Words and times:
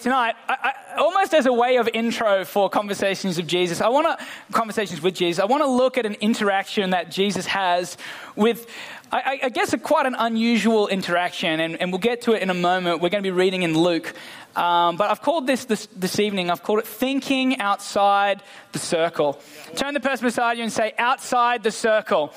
Tonight, 0.00 0.34
I, 0.48 0.72
I, 0.94 0.98
almost 0.98 1.34
as 1.34 1.44
a 1.44 1.52
way 1.52 1.76
of 1.76 1.86
intro 1.92 2.46
for 2.46 2.70
conversations 2.70 3.36
of 3.36 3.46
Jesus, 3.46 3.82
I 3.82 3.90
want 3.90 4.06
to 4.06 4.26
conversations 4.50 5.02
with 5.02 5.14
Jesus. 5.14 5.38
I 5.38 5.44
want 5.44 5.62
to 5.62 5.68
look 5.68 5.98
at 5.98 6.06
an 6.06 6.14
interaction 6.22 6.88
that 6.90 7.10
Jesus 7.10 7.44
has 7.44 7.98
with, 8.34 8.66
I, 9.12 9.40
I 9.44 9.48
guess, 9.48 9.72
a 9.72 9.78
quite 9.78 10.06
an 10.06 10.14
unusual 10.16 10.86
interaction, 10.86 11.58
and, 11.58 11.80
and, 11.80 11.90
we'll 11.90 11.98
get 11.98 12.22
to 12.22 12.32
it 12.32 12.42
in 12.42 12.50
a 12.50 12.54
moment. 12.54 13.00
We're 13.00 13.08
going 13.08 13.24
to 13.24 13.26
be 13.26 13.32
reading 13.32 13.62
in 13.62 13.76
Luke, 13.76 14.14
um, 14.54 14.96
but 14.96 15.10
I've 15.10 15.20
called 15.20 15.48
this, 15.48 15.64
this 15.64 15.86
this 15.86 16.20
evening. 16.20 16.48
I've 16.48 16.62
called 16.62 16.78
it 16.78 16.86
thinking 16.86 17.58
outside 17.58 18.40
the 18.70 18.78
circle. 18.78 19.40
Turn 19.74 19.94
the 19.94 20.00
person 20.00 20.26
beside 20.26 20.58
you 20.58 20.62
and 20.62 20.72
say, 20.72 20.94
"Outside 20.96 21.64
the 21.64 21.72
circle." 21.72 22.32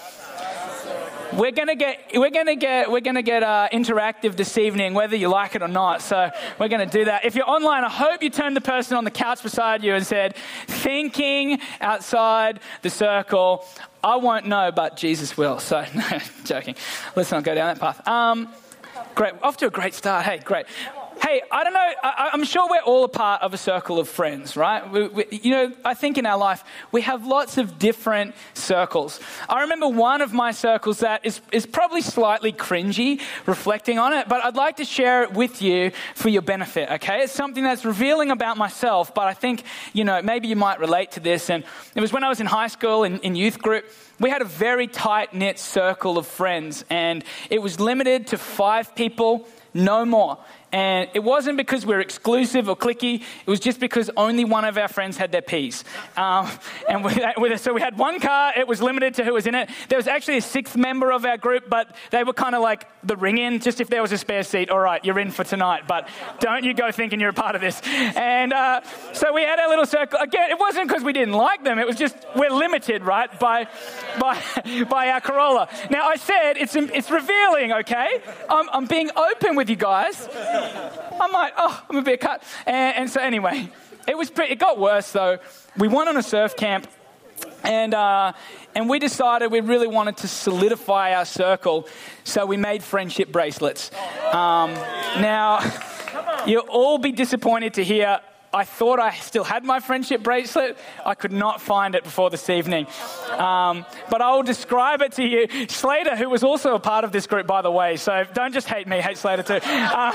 We're 1.33 1.51
gonna 1.51 1.75
get 1.75 2.11
we're 2.15 2.29
gonna 2.31 2.55
get 2.55 2.91
we're 2.91 3.01
gonna 3.01 3.21
get 3.21 3.43
uh, 3.43 3.69
interactive 3.71 4.35
this 4.35 4.57
evening, 4.57 4.95
whether 4.95 5.15
you 5.15 5.29
like 5.29 5.55
it 5.55 5.61
or 5.61 5.67
not. 5.67 6.01
So 6.01 6.31
we're 6.59 6.69
gonna 6.69 6.85
do 6.85 7.05
that. 7.05 7.25
If 7.25 7.35
you're 7.35 7.49
online, 7.49 7.83
I 7.83 7.89
hope 7.89 8.23
you 8.23 8.29
turned 8.31 8.55
the 8.55 8.61
person 8.61 8.97
on 8.97 9.03
the 9.03 9.11
couch 9.11 9.43
beside 9.43 9.83
you 9.83 9.93
and 9.93 10.05
said, 10.05 10.35
"Thinking 10.67 11.59
outside 11.81 12.59
the 12.81 12.89
circle." 12.89 13.65
I 14.03 14.17
won't 14.17 14.45
know, 14.45 14.71
but 14.71 14.97
Jesus 14.97 15.37
will. 15.37 15.59
So, 15.59 15.85
no, 15.95 16.19
joking. 16.43 16.75
Let's 17.15 17.31
not 17.31 17.43
go 17.43 17.55
down 17.55 17.75
that 17.75 17.79
path. 17.79 18.05
Um, 18.07 18.49
great, 19.15 19.33
off 19.41 19.57
to 19.57 19.67
a 19.67 19.69
great 19.69 19.93
start. 19.93 20.25
Hey, 20.25 20.39
great. 20.39 20.65
Hey, 21.21 21.41
I 21.51 21.63
don't 21.63 21.73
know. 21.73 21.93
I, 22.03 22.29
am 22.33 22.43
sure 22.43 22.67
we're 22.69 22.81
all 22.81 23.03
a 23.03 23.09
part 23.09 23.41
of 23.41 23.53
a 23.53 23.57
circle 23.57 23.99
of 23.99 24.09
friends, 24.09 24.57
right? 24.57 24.89
We, 24.89 25.07
we, 25.07 25.25
you 25.31 25.51
know, 25.51 25.71
I 25.85 25.93
think 25.93 26.17
in 26.17 26.25
our 26.25 26.37
life 26.37 26.63
we 26.91 27.01
have 27.01 27.25
lots 27.25 27.57
of 27.57 27.77
different 27.77 28.35
circles. 28.53 29.19
I 29.47 29.61
remember 29.61 29.87
one 29.87 30.21
of 30.21 30.33
my 30.33 30.51
circles 30.51 30.99
that 30.99 31.25
is, 31.25 31.41
is 31.51 31.65
probably 31.65 32.01
slightly 32.01 32.51
cringy 32.51 33.21
reflecting 33.45 33.99
on 33.99 34.13
it, 34.13 34.27
but 34.27 34.43
I'd 34.43 34.55
like 34.55 34.77
to 34.77 34.85
share 34.85 35.23
it 35.23 35.33
with 35.33 35.61
you 35.61 35.91
for 36.15 36.29
your 36.29 36.41
benefit, 36.41 36.89
okay? 36.91 37.21
It's 37.23 37.33
something 37.33 37.63
that's 37.63 37.85
revealing 37.85 38.31
about 38.31 38.57
myself, 38.57 39.13
but 39.13 39.27
I 39.27 39.33
think, 39.33 39.63
you 39.93 40.03
know, 40.03 40.21
maybe 40.21 40.47
you 40.47 40.55
might 40.55 40.79
relate 40.79 41.11
to 41.11 41.19
this. 41.19 41.49
And 41.49 41.63
it 41.95 42.01
was 42.01 42.11
when 42.11 42.23
I 42.23 42.29
was 42.29 42.39
in 42.39 42.47
high 42.47 42.67
school 42.67 43.03
in, 43.03 43.19
in 43.19 43.35
youth 43.35 43.59
group 43.59 43.85
we 44.19 44.29
had 44.29 44.41
a 44.41 44.45
very 44.45 44.87
tight 44.87 45.33
knit 45.33 45.59
circle 45.59 46.17
of 46.17 46.27
friends, 46.27 46.85
and 46.89 47.23
it 47.49 47.61
was 47.61 47.79
limited 47.79 48.27
to 48.27 48.37
five 48.37 48.95
people, 48.95 49.47
no 49.73 50.05
more. 50.05 50.37
And 50.73 51.07
it 51.13 51.23
wasn't 51.23 51.57
because 51.57 51.85
we 51.85 51.93
were 51.93 52.01
exclusive 52.01 52.67
or 52.67 52.75
clicky, 52.75 53.21
it 53.21 53.49
was 53.49 53.59
just 53.59 53.79
because 53.79 54.09
only 54.17 54.43
one 54.43 54.65
of 54.65 54.75
our 54.77 54.87
friends 54.87 55.17
had 55.17 55.31
their 55.31 55.43
Ps. 55.43 55.83
Um, 56.17 56.49
and 56.89 57.59
so 57.59 57.73
we 57.73 57.79
had 57.79 57.97
one 57.97 58.19
car, 58.19 58.53
it 58.57 58.67
was 58.67 58.81
limited 58.81 59.13
to 59.15 59.23
who 59.23 59.33
was 59.33 59.45
in 59.45 59.53
it. 59.53 59.69
There 59.87 59.97
was 59.97 60.07
actually 60.07 60.37
a 60.37 60.41
sixth 60.41 60.75
member 60.75 61.11
of 61.11 61.25
our 61.25 61.37
group, 61.37 61.69
but 61.69 61.95
they 62.09 62.23
were 62.23 62.33
kind 62.33 62.55
of 62.55 62.61
like 62.63 62.87
the 63.03 63.15
ring 63.15 63.37
in, 63.37 63.59
just 63.59 63.81
if 63.81 63.89
there 63.89 64.01
was 64.01 64.11
a 64.11 64.17
spare 64.17 64.43
seat, 64.43 64.69
all 64.69 64.79
right, 64.79 65.03
you're 65.03 65.19
in 65.19 65.31
for 65.31 65.43
tonight, 65.43 65.83
but 65.87 66.07
don't 66.39 66.63
you 66.63 66.73
go 66.73 66.91
thinking 66.91 67.19
you're 67.19 67.29
a 67.29 67.33
part 67.33 67.55
of 67.55 67.61
this. 67.61 67.81
And 67.83 68.53
uh, 68.53 68.81
so 69.13 69.33
we 69.33 69.41
had 69.43 69.59
our 69.59 69.69
little 69.69 69.85
circle. 69.85 70.19
Again, 70.19 70.51
it 70.51 70.59
wasn't 70.59 70.87
because 70.87 71.03
we 71.03 71.13
didn't 71.13 71.33
like 71.33 71.63
them, 71.63 71.79
it 71.79 71.87
was 71.87 71.95
just 71.95 72.15
we're 72.35 72.49
limited, 72.49 73.03
right, 73.03 73.39
by, 73.39 73.67
by, 74.19 74.41
by 74.89 75.09
our 75.09 75.21
Corolla. 75.21 75.69
Now, 75.89 76.07
I 76.07 76.15
said 76.15 76.53
it's, 76.57 76.75
it's 76.75 77.11
revealing, 77.11 77.73
okay? 77.73 78.21
I'm, 78.49 78.69
I'm 78.71 78.85
being 78.85 79.09
open 79.15 79.55
with 79.55 79.69
you 79.69 79.75
guys. 79.75 80.27
I 80.33 81.27
might, 81.31 81.53
oh, 81.57 81.83
I'm 81.89 81.97
a 81.97 82.01
bit 82.01 82.21
cut. 82.21 82.43
And, 82.65 82.97
and 82.97 83.09
so 83.09 83.21
anyway, 83.21 83.69
it 84.07 84.17
was 84.17 84.29
pretty, 84.29 84.53
it 84.53 84.59
got 84.59 84.79
worse 84.79 85.11
though. 85.11 85.39
We 85.77 85.87
went 85.87 86.09
on 86.09 86.17
a 86.17 86.23
surf 86.23 86.55
camp 86.55 86.87
and, 87.63 87.93
uh, 87.93 88.33
and 88.75 88.89
we 88.89 88.99
decided 88.99 89.51
we 89.51 89.61
really 89.61 89.87
wanted 89.87 90.17
to 90.17 90.27
solidify 90.27 91.15
our 91.15 91.25
circle, 91.25 91.87
so 92.23 92.45
we 92.45 92.57
made 92.57 92.83
friendship 92.83 93.31
bracelets. 93.31 93.91
Um, 94.31 94.73
now, 95.19 95.59
you'll 96.45 96.67
all 96.69 96.97
be 96.97 97.11
disappointed 97.11 97.75
to 97.75 97.83
hear 97.83 98.19
I 98.55 98.65
thought 98.65 98.99
I 98.99 99.15
still 99.15 99.43
had 99.43 99.65
my 99.65 99.79
friendship 99.79 100.21
bracelet. 100.21 100.77
I 101.03 101.15
could 101.15 101.31
not 101.31 101.59
find 101.59 101.95
it 101.95 102.03
before 102.03 102.29
this 102.29 102.51
evening. 102.51 102.85
Um, 103.31 103.83
but 104.11 104.21
I 104.21 104.35
will 104.35 104.43
describe 104.43 105.01
it 105.01 105.13
to 105.13 105.23
you. 105.23 105.47
Slater, 105.69 106.15
who 106.15 106.29
was 106.29 106.43
also 106.43 106.75
a 106.75 106.79
part 106.79 107.03
of 107.03 107.11
this 107.11 107.25
group, 107.25 107.47
by 107.47 107.63
the 107.63 107.71
way, 107.71 107.97
so 107.97 108.25
don't 108.35 108.53
just 108.53 108.67
hate 108.67 108.87
me, 108.87 109.01
hate 109.01 109.17
Slater 109.17 109.41
too. 109.41 109.59
Uh, 109.63 110.11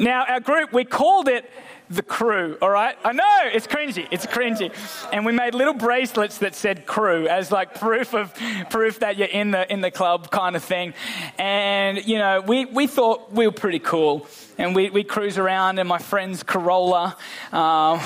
now, 0.00 0.24
our 0.28 0.40
group, 0.40 0.72
we 0.72 0.84
called 0.84 1.28
it 1.28 1.48
the 1.90 2.02
crew, 2.02 2.56
all 2.62 2.70
right? 2.70 2.96
I 3.04 3.12
know, 3.12 3.38
it's 3.44 3.66
cringy, 3.66 4.08
it's 4.10 4.26
cringy. 4.26 4.72
And 5.12 5.26
we 5.26 5.32
made 5.32 5.54
little 5.54 5.74
bracelets 5.74 6.38
that 6.38 6.54
said 6.54 6.86
crew 6.86 7.28
as 7.28 7.52
like 7.52 7.78
proof 7.78 8.14
of 8.14 8.34
proof 8.70 9.00
that 9.00 9.16
you're 9.16 9.28
in 9.28 9.50
the 9.50 9.70
in 9.70 9.80
the 9.80 9.90
club 9.90 10.30
kind 10.30 10.56
of 10.56 10.64
thing. 10.64 10.94
And 11.38 12.04
you 12.06 12.18
know, 12.18 12.40
we, 12.40 12.64
we 12.64 12.86
thought 12.86 13.32
we 13.32 13.46
were 13.46 13.52
pretty 13.52 13.80
cool. 13.80 14.26
And 14.56 14.74
we, 14.74 14.88
we 14.90 15.04
cruise 15.04 15.36
around 15.36 15.78
in 15.78 15.86
my 15.86 15.98
friend's 15.98 16.42
Corolla. 16.42 17.16
Um, 17.52 18.00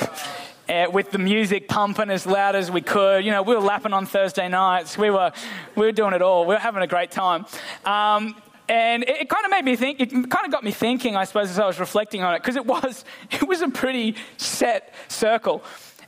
uh, 0.69 0.87
with 0.93 1.11
the 1.11 1.19
music 1.19 1.67
pumping 1.67 2.11
as 2.11 2.27
loud 2.27 2.55
as 2.55 2.71
we 2.71 2.83
could. 2.83 3.25
You 3.25 3.31
know, 3.31 3.43
we 3.43 3.55
were 3.55 3.61
lapping 3.63 3.95
on 3.95 4.05
Thursday 4.05 4.49
nights. 4.49 4.99
We 4.99 5.09
were, 5.09 5.33
we 5.77 5.87
were 5.87 5.93
doing 5.93 6.13
it 6.13 6.21
all. 6.21 6.43
We 6.45 6.55
were 6.55 6.61
having 6.61 6.83
a 6.83 6.87
great 6.87 7.11
time. 7.11 7.47
Um, 7.87 8.37
and 8.69 9.03
it, 9.03 9.23
it 9.23 9.29
kind 9.29 9.45
of 9.45 9.51
made 9.51 9.65
me 9.65 9.77
think, 9.77 10.01
it 10.01 10.11
kind 10.11 10.45
of 10.45 10.51
got 10.51 10.65
me 10.65 10.71
thinking, 10.71 11.17
I 11.17 11.25
suppose, 11.25 11.51
as 11.51 11.59
I 11.59 11.67
was 11.67 11.81
reflecting 11.81 12.23
on 12.23 12.35
it, 12.35 12.43
because 12.43 12.57
it 12.57 12.67
was, 12.67 13.05
it 13.31 13.47
was 13.47 13.63
a 13.63 13.69
pretty 13.69 14.17
set 14.37 14.95
circle. 15.09 15.63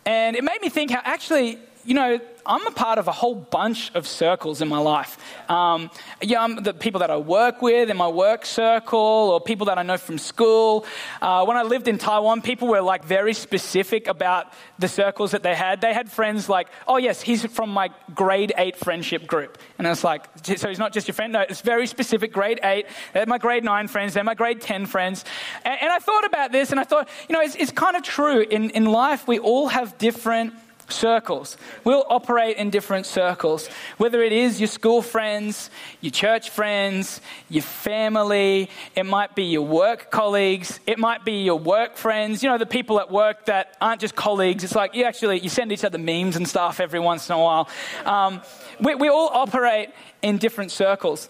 And 0.06 0.36
it 0.36 0.44
made 0.44 0.60
me 0.62 0.68
think 0.68 0.90
how 0.90 1.00
actually, 1.04 1.58
you 1.84 1.94
know, 1.94 2.20
I'm 2.46 2.66
a 2.66 2.70
part 2.70 2.98
of 2.98 3.06
a 3.06 3.12
whole 3.12 3.34
bunch 3.34 3.90
of 3.94 4.06
circles 4.06 4.60
in 4.60 4.68
my 4.68 4.78
life. 4.78 5.18
Um, 5.50 5.90
yeah, 6.22 6.42
I'm 6.42 6.56
the 6.62 6.72
people 6.72 7.00
that 7.00 7.10
I 7.10 7.16
work 7.16 7.62
with 7.62 7.90
in 7.90 7.96
my 7.96 8.08
work 8.08 8.46
circle, 8.46 8.98
or 8.98 9.40
people 9.40 9.66
that 9.66 9.78
I 9.78 9.82
know 9.82 9.96
from 9.96 10.18
school. 10.18 10.86
Uh, 11.20 11.44
when 11.44 11.56
I 11.56 11.62
lived 11.62 11.86
in 11.86 11.98
Taiwan, 11.98 12.42
people 12.42 12.68
were 12.68 12.80
like 12.80 13.04
very 13.04 13.34
specific 13.34 14.08
about 14.08 14.52
the 14.78 14.88
circles 14.88 15.32
that 15.32 15.42
they 15.42 15.54
had. 15.54 15.80
They 15.80 15.92
had 15.92 16.10
friends 16.10 16.48
like, 16.48 16.68
oh 16.88 16.96
yes, 16.96 17.20
he's 17.20 17.44
from 17.46 17.70
my 17.70 17.90
grade 18.14 18.52
eight 18.56 18.76
friendship 18.76 19.26
group, 19.26 19.58
and 19.78 19.86
I 19.86 19.90
was 19.90 20.02
like, 20.02 20.26
so 20.42 20.68
he's 20.68 20.78
not 20.78 20.92
just 20.92 21.08
your 21.08 21.14
friend. 21.14 21.32
No, 21.32 21.40
it's 21.42 21.60
very 21.60 21.86
specific. 21.86 22.32
Grade 22.32 22.60
eight. 22.62 22.86
They're 23.12 23.26
my 23.26 23.38
grade 23.38 23.64
nine 23.64 23.88
friends. 23.88 24.14
They're 24.14 24.24
my 24.24 24.34
grade 24.34 24.60
ten 24.60 24.86
friends. 24.86 25.24
And, 25.64 25.78
and 25.82 25.90
I 25.92 25.98
thought 25.98 26.24
about 26.24 26.52
this, 26.52 26.70
and 26.70 26.80
I 26.80 26.84
thought, 26.84 27.08
you 27.28 27.34
know, 27.34 27.42
it's, 27.42 27.54
it's 27.54 27.72
kind 27.72 27.96
of 27.96 28.02
true. 28.02 28.40
In 28.40 28.70
in 28.70 28.86
life, 28.86 29.28
we 29.28 29.38
all 29.38 29.68
have 29.68 29.98
different 29.98 30.54
circles. 30.92 31.56
We'll 31.84 32.04
operate 32.08 32.56
in 32.56 32.70
different 32.70 33.06
circles, 33.06 33.68
whether 33.96 34.22
it 34.22 34.32
is 34.32 34.60
your 34.60 34.68
school 34.68 35.02
friends, 35.02 35.70
your 36.00 36.10
church 36.10 36.50
friends, 36.50 37.20
your 37.48 37.62
family, 37.62 38.70
it 38.96 39.06
might 39.06 39.34
be 39.34 39.44
your 39.44 39.62
work 39.62 40.10
colleagues, 40.10 40.80
it 40.86 40.98
might 40.98 41.24
be 41.24 41.42
your 41.42 41.58
work 41.58 41.96
friends, 41.96 42.42
you 42.42 42.48
know, 42.48 42.58
the 42.58 42.66
people 42.66 43.00
at 43.00 43.10
work 43.10 43.46
that 43.46 43.76
aren't 43.80 44.00
just 44.00 44.14
colleagues. 44.14 44.64
It's 44.64 44.74
like 44.74 44.94
you 44.94 45.04
actually, 45.04 45.40
you 45.40 45.48
send 45.48 45.72
each 45.72 45.84
other 45.84 45.98
memes 45.98 46.36
and 46.36 46.48
stuff 46.48 46.80
every 46.80 47.00
once 47.00 47.28
in 47.28 47.34
a 47.34 47.38
while. 47.38 47.68
Um, 48.04 48.42
we, 48.80 48.94
we, 48.94 49.08
all 49.08 49.30
operate 49.32 49.90
in 50.22 50.38
different 50.38 50.70
circles. 50.70 51.28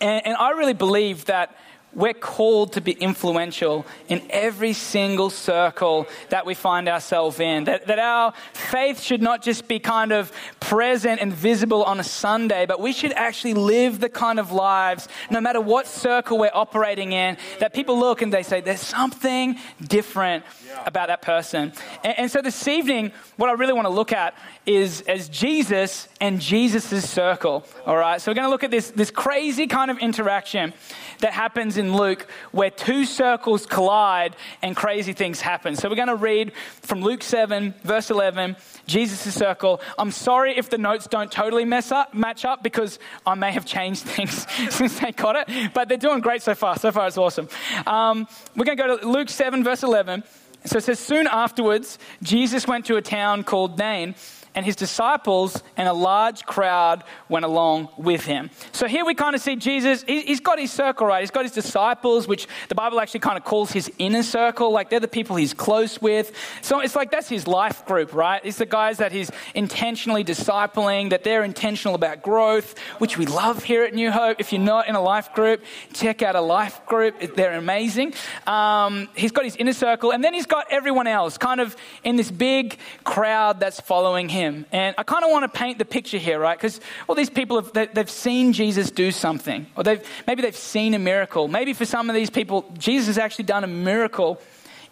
and, 0.00 0.26
and 0.26 0.36
I 0.36 0.50
really 0.50 0.72
believe 0.72 1.26
that 1.26 1.54
we're 1.92 2.14
called 2.14 2.74
to 2.74 2.80
be 2.80 2.92
influential 2.92 3.84
in 4.08 4.22
every 4.30 4.72
single 4.72 5.30
circle 5.30 6.06
that 6.28 6.46
we 6.46 6.54
find 6.54 6.88
ourselves 6.88 7.40
in. 7.40 7.64
That, 7.64 7.86
that 7.88 7.98
our 7.98 8.32
faith 8.52 9.00
should 9.00 9.22
not 9.22 9.42
just 9.42 9.66
be 9.66 9.78
kind 9.80 10.12
of 10.12 10.32
present 10.60 11.20
and 11.20 11.32
visible 11.32 11.82
on 11.82 11.98
a 11.98 12.04
Sunday, 12.04 12.66
but 12.66 12.80
we 12.80 12.92
should 12.92 13.12
actually 13.12 13.54
live 13.54 13.98
the 13.98 14.08
kind 14.08 14.38
of 14.38 14.52
lives, 14.52 15.08
no 15.30 15.40
matter 15.40 15.60
what 15.60 15.86
circle 15.86 16.38
we're 16.38 16.50
operating 16.54 17.12
in, 17.12 17.36
that 17.58 17.74
people 17.74 17.98
look 17.98 18.22
and 18.22 18.32
they 18.32 18.42
say, 18.42 18.60
there's 18.60 18.80
something 18.80 19.58
different 19.82 20.44
about 20.86 21.08
that 21.08 21.22
person. 21.22 21.72
And, 22.04 22.18
and 22.20 22.30
so 22.30 22.40
this 22.40 22.68
evening, 22.68 23.12
what 23.36 23.50
I 23.50 23.54
really 23.54 23.72
want 23.72 23.86
to 23.86 23.92
look 23.92 24.12
at 24.12 24.34
is 24.64 25.00
as 25.02 25.28
Jesus 25.28 26.06
and 26.20 26.40
Jesus' 26.40 27.08
circle. 27.08 27.64
All 27.84 27.96
right, 27.96 28.20
so 28.20 28.30
we're 28.30 28.36
going 28.36 28.46
to 28.46 28.50
look 28.50 28.64
at 28.64 28.70
this, 28.70 28.90
this 28.90 29.10
crazy 29.10 29.66
kind 29.66 29.90
of 29.90 29.98
interaction 29.98 30.72
that 31.18 31.32
happens 31.32 31.76
in 31.80 31.96
Luke 31.96 32.28
where 32.52 32.70
two 32.70 33.04
circles 33.04 33.66
collide 33.66 34.36
and 34.62 34.76
crazy 34.76 35.12
things 35.12 35.40
happen. 35.40 35.74
So 35.74 35.88
we're 35.88 35.96
going 35.96 36.08
to 36.08 36.14
read 36.14 36.52
from 36.82 37.00
Luke 37.00 37.24
7, 37.24 37.74
verse 37.82 38.10
11, 38.10 38.56
Jesus' 38.86 39.34
circle. 39.34 39.80
I'm 39.98 40.12
sorry 40.12 40.56
if 40.56 40.70
the 40.70 40.78
notes 40.78 41.08
don't 41.08 41.32
totally 41.32 41.64
mess 41.64 41.90
up, 41.90 42.14
match 42.14 42.44
up 42.44 42.62
because 42.62 43.00
I 43.26 43.34
may 43.34 43.50
have 43.50 43.66
changed 43.66 44.02
things 44.16 44.46
since 44.72 45.00
they 45.00 45.10
got 45.10 45.34
it, 45.36 45.74
but 45.74 45.88
they're 45.88 45.98
doing 45.98 46.20
great 46.20 46.42
so 46.42 46.54
far. 46.54 46.78
So 46.78 46.92
far, 46.92 47.08
it's 47.08 47.18
awesome. 47.18 47.48
Um, 47.86 48.28
we're 48.54 48.66
going 48.66 48.78
to 48.78 48.84
go 48.84 48.96
to 48.98 49.08
Luke 49.08 49.28
7, 49.28 49.64
verse 49.64 49.82
11. 49.82 50.22
So 50.66 50.76
it 50.76 50.84
says, 50.84 50.98
Soon 50.98 51.26
afterwards, 51.26 51.98
Jesus 52.22 52.66
went 52.66 52.86
to 52.86 52.96
a 52.96 53.02
town 53.02 53.44
called 53.44 53.78
Nain 53.78 54.14
and 54.54 54.66
his 54.66 54.76
disciples 54.76 55.62
and 55.76 55.88
a 55.88 55.92
large 55.92 56.44
crowd 56.44 57.04
went 57.28 57.44
along 57.44 57.88
with 57.96 58.24
him. 58.24 58.50
So 58.72 58.86
here 58.86 59.04
we 59.04 59.14
kind 59.14 59.34
of 59.34 59.40
see 59.40 59.56
Jesus, 59.56 60.02
he's 60.02 60.40
got 60.40 60.58
his 60.58 60.72
circle, 60.72 61.06
right? 61.06 61.20
He's 61.20 61.30
got 61.30 61.44
his 61.44 61.52
disciples, 61.52 62.26
which 62.26 62.48
the 62.68 62.74
Bible 62.74 63.00
actually 63.00 63.20
kind 63.20 63.38
of 63.38 63.44
calls 63.44 63.70
his 63.70 63.90
inner 63.98 64.22
circle. 64.22 64.72
Like 64.72 64.90
they're 64.90 65.00
the 65.00 65.08
people 65.08 65.36
he's 65.36 65.54
close 65.54 66.00
with. 66.02 66.32
So 66.62 66.80
it's 66.80 66.96
like 66.96 67.10
that's 67.10 67.28
his 67.28 67.46
life 67.46 67.86
group, 67.86 68.12
right? 68.12 68.40
It's 68.44 68.58
the 68.58 68.66
guys 68.66 68.98
that 68.98 69.12
he's 69.12 69.30
intentionally 69.54 70.24
discipling, 70.24 71.10
that 71.10 71.24
they're 71.24 71.44
intentional 71.44 71.94
about 71.94 72.22
growth, 72.22 72.78
which 72.98 73.16
we 73.16 73.26
love 73.26 73.62
here 73.62 73.84
at 73.84 73.94
New 73.94 74.10
Hope. 74.10 74.40
If 74.40 74.52
you're 74.52 74.60
not 74.60 74.88
in 74.88 74.94
a 74.94 75.02
life 75.02 75.32
group, 75.32 75.62
check 75.92 76.22
out 76.22 76.34
a 76.34 76.40
life 76.40 76.84
group. 76.86 77.36
They're 77.36 77.54
amazing. 77.54 78.14
Um, 78.46 79.08
he's 79.14 79.32
got 79.32 79.44
his 79.44 79.56
inner 79.56 79.72
circle, 79.72 80.12
and 80.12 80.24
then 80.24 80.34
he's 80.34 80.46
got 80.46 80.66
everyone 80.70 81.06
else 81.06 81.38
kind 81.38 81.60
of 81.60 81.76
in 82.02 82.16
this 82.16 82.30
big 82.30 82.78
crowd 83.04 83.60
that's 83.60 83.80
following 83.80 84.28
him 84.28 84.40
him. 84.50 84.66
And 84.72 84.94
I 84.98 85.02
kind 85.02 85.24
of 85.24 85.30
want 85.30 85.50
to 85.50 85.58
paint 85.58 85.78
the 85.78 85.84
picture 85.84 86.18
here, 86.18 86.38
right? 86.38 86.58
Because 86.58 86.80
all 87.08 87.14
these 87.14 87.30
people, 87.30 87.60
have, 87.60 87.72
they, 87.72 87.86
they've 87.86 88.10
seen 88.10 88.52
Jesus 88.52 88.90
do 88.90 89.10
something, 89.10 89.66
or 89.76 89.84
they've, 89.84 90.06
maybe 90.26 90.42
they've 90.42 90.56
seen 90.56 90.94
a 90.94 90.98
miracle. 90.98 91.48
Maybe 91.48 91.72
for 91.72 91.84
some 91.84 92.10
of 92.10 92.14
these 92.14 92.30
people, 92.30 92.70
Jesus 92.78 93.06
has 93.08 93.18
actually 93.18 93.46
done 93.46 93.64
a 93.64 93.68
miracle 93.68 94.40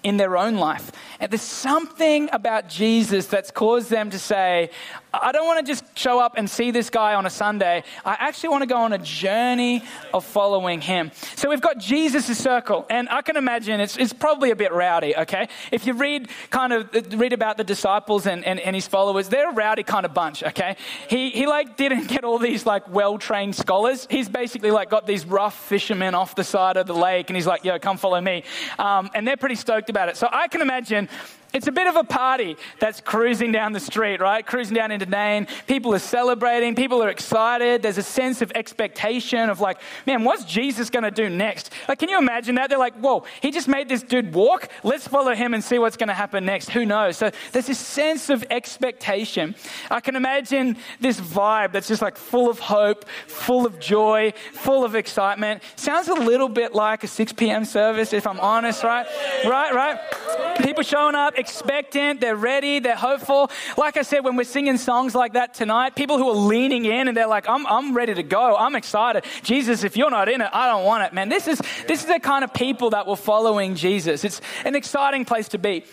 in 0.02 0.16
their 0.16 0.36
own 0.36 0.56
life. 0.56 0.92
And 1.20 1.30
there's 1.30 1.42
something 1.42 2.28
about 2.32 2.68
Jesus 2.68 3.26
that's 3.26 3.50
caused 3.50 3.90
them 3.90 4.10
to 4.10 4.18
say, 4.18 4.70
I 5.12 5.32
don't 5.32 5.46
want 5.46 5.64
to 5.64 5.70
just 5.70 5.84
show 5.98 6.20
up 6.20 6.34
and 6.36 6.48
see 6.48 6.70
this 6.70 6.90
guy 6.90 7.14
on 7.14 7.26
a 7.26 7.30
Sunday. 7.30 7.82
I 8.04 8.16
actually 8.20 8.50
want 8.50 8.62
to 8.62 8.66
go 8.66 8.76
on 8.76 8.92
a 8.92 8.98
journey 8.98 9.82
of 10.12 10.24
following 10.24 10.80
him. 10.80 11.10
So 11.34 11.48
we've 11.48 11.60
got 11.60 11.78
Jesus' 11.78 12.38
circle, 12.38 12.86
and 12.90 13.08
I 13.08 13.22
can 13.22 13.36
imagine 13.36 13.80
it's, 13.80 13.96
it's 13.96 14.12
probably 14.12 14.50
a 14.50 14.56
bit 14.56 14.72
rowdy, 14.72 15.16
okay? 15.16 15.48
If 15.72 15.86
you 15.86 15.94
read 15.94 16.28
kind 16.50 16.72
of 16.72 17.18
read 17.18 17.32
about 17.32 17.56
the 17.56 17.64
disciples 17.64 18.26
and, 18.26 18.44
and, 18.44 18.60
and 18.60 18.76
his 18.76 18.86
followers, 18.86 19.28
they're 19.28 19.50
a 19.50 19.54
rowdy 19.54 19.82
kind 19.82 20.04
of 20.04 20.14
bunch, 20.14 20.44
okay? 20.44 20.76
He, 21.08 21.30
he 21.30 21.46
like 21.46 21.76
didn't 21.76 22.06
get 22.06 22.22
all 22.24 22.38
these 22.38 22.66
like 22.66 22.88
well-trained 22.88 23.56
scholars. 23.56 24.06
He's 24.10 24.28
basically 24.28 24.70
like 24.70 24.90
got 24.90 25.06
these 25.06 25.24
rough 25.26 25.58
fishermen 25.68 26.14
off 26.14 26.34
the 26.34 26.44
side 26.44 26.76
of 26.76 26.86
the 26.86 26.94
lake, 26.94 27.30
and 27.30 27.36
he's 27.36 27.46
like, 27.46 27.64
yo, 27.64 27.78
come 27.78 27.96
follow 27.96 28.20
me. 28.20 28.44
Um, 28.78 29.10
and 29.14 29.26
they're 29.26 29.36
pretty 29.36 29.56
stoked 29.56 29.87
about 29.88 30.08
it. 30.08 30.16
So 30.16 30.28
I 30.30 30.48
can 30.48 30.60
imagine 30.60 31.08
it's 31.52 31.66
a 31.66 31.72
bit 31.72 31.86
of 31.86 31.96
a 31.96 32.04
party 32.04 32.56
that's 32.78 33.00
cruising 33.00 33.52
down 33.52 33.72
the 33.72 33.80
street, 33.80 34.20
right? 34.20 34.44
Cruising 34.44 34.74
down 34.74 34.90
into 34.90 35.06
Nain. 35.06 35.46
People 35.66 35.94
are 35.94 35.98
celebrating. 35.98 36.74
People 36.74 37.02
are 37.02 37.08
excited. 37.08 37.82
There's 37.82 37.98
a 37.98 38.02
sense 38.02 38.42
of 38.42 38.52
expectation 38.54 39.48
of 39.48 39.60
like, 39.60 39.80
man, 40.06 40.24
what's 40.24 40.44
Jesus 40.44 40.90
going 40.90 41.04
to 41.04 41.10
do 41.10 41.30
next? 41.30 41.70
Like, 41.88 41.98
can 41.98 42.10
you 42.10 42.18
imagine 42.18 42.56
that? 42.56 42.68
They're 42.68 42.78
like, 42.78 42.96
whoa, 42.96 43.24
he 43.40 43.50
just 43.50 43.66
made 43.66 43.88
this 43.88 44.02
dude 44.02 44.34
walk. 44.34 44.68
Let's 44.82 45.08
follow 45.08 45.34
him 45.34 45.54
and 45.54 45.64
see 45.64 45.78
what's 45.78 45.96
going 45.96 46.08
to 46.08 46.14
happen 46.14 46.44
next. 46.44 46.70
Who 46.70 46.84
knows? 46.84 47.16
So 47.16 47.30
there's 47.52 47.66
this 47.66 47.78
sense 47.78 48.28
of 48.28 48.44
expectation. 48.50 49.54
I 49.90 50.00
can 50.00 50.16
imagine 50.16 50.76
this 51.00 51.18
vibe 51.18 51.72
that's 51.72 51.88
just 51.88 52.02
like 52.02 52.16
full 52.16 52.50
of 52.50 52.58
hope, 52.58 53.06
full 53.26 53.64
of 53.64 53.80
joy, 53.80 54.34
full 54.52 54.84
of 54.84 54.94
excitement. 54.94 55.62
Sounds 55.76 56.08
a 56.08 56.14
little 56.14 56.48
bit 56.48 56.74
like 56.74 57.04
a 57.04 57.08
6 57.08 57.32
p.m. 57.32 57.64
service, 57.64 58.12
if 58.12 58.26
I'm 58.26 58.40
honest, 58.40 58.84
right? 58.84 59.06
Right, 59.46 59.72
right? 59.74 60.58
People 60.62 60.82
showing 60.82 61.14
up 61.14 61.37
expectant, 61.38 62.20
they're 62.20 62.36
ready, 62.36 62.78
they're 62.78 62.96
hopeful. 62.96 63.50
Like 63.76 63.96
I 63.96 64.02
said, 64.02 64.24
when 64.24 64.36
we're 64.36 64.44
singing 64.44 64.76
songs 64.76 65.14
like 65.14 65.34
that 65.34 65.54
tonight, 65.54 65.94
people 65.94 66.18
who 66.18 66.28
are 66.28 66.36
leaning 66.36 66.84
in 66.84 67.08
and 67.08 67.16
they're 67.16 67.26
like, 67.26 67.48
I'm, 67.48 67.66
I'm 67.66 67.94
ready 67.96 68.14
to 68.14 68.22
go. 68.22 68.56
I'm 68.56 68.74
excited. 68.74 69.24
Jesus, 69.42 69.84
if 69.84 69.96
you're 69.96 70.10
not 70.10 70.28
in 70.28 70.40
it, 70.40 70.50
I 70.52 70.66
don't 70.66 70.84
want 70.84 71.04
it, 71.04 71.12
man. 71.12 71.28
This 71.28 71.48
is, 71.48 71.60
this 71.86 72.00
is 72.00 72.06
the 72.06 72.20
kind 72.20 72.44
of 72.44 72.52
people 72.52 72.90
that 72.90 73.06
were 73.06 73.16
following 73.16 73.74
Jesus. 73.74 74.24
It's 74.24 74.40
an 74.64 74.74
exciting 74.74 75.24
place 75.24 75.48
to 75.48 75.58
be. 75.58 75.84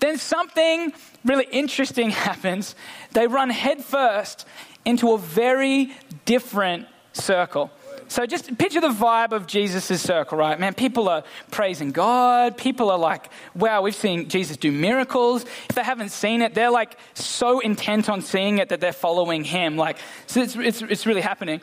Then 0.00 0.18
something 0.18 0.92
really 1.24 1.46
interesting 1.50 2.10
happens. 2.28 2.74
They 3.12 3.26
run 3.26 3.50
headfirst 3.50 4.46
into 4.84 5.12
a 5.12 5.18
very 5.18 5.92
different 6.24 6.86
circle. 7.12 7.70
So 8.10 8.26
just 8.26 8.58
picture 8.58 8.80
the 8.80 8.88
vibe 8.88 9.30
of 9.30 9.46
Jesus' 9.46 10.02
circle, 10.02 10.36
right? 10.36 10.58
Man, 10.58 10.74
people 10.74 11.08
are 11.08 11.22
praising 11.52 11.92
God. 11.92 12.56
People 12.56 12.90
are 12.90 12.98
like, 12.98 13.30
wow, 13.54 13.82
we've 13.82 13.94
seen 13.94 14.28
Jesus 14.28 14.56
do 14.56 14.72
miracles. 14.72 15.44
If 15.68 15.76
they 15.76 15.84
haven't 15.84 16.08
seen 16.08 16.42
it, 16.42 16.52
they're 16.52 16.72
like 16.72 16.98
so 17.14 17.60
intent 17.60 18.08
on 18.08 18.20
seeing 18.20 18.58
it 18.58 18.70
that 18.70 18.80
they're 18.80 18.92
following 18.92 19.44
him. 19.44 19.76
Like, 19.76 19.96
so 20.26 20.42
it's, 20.42 20.56
it's, 20.56 20.82
it's 20.82 21.06
really 21.06 21.20
happening. 21.20 21.60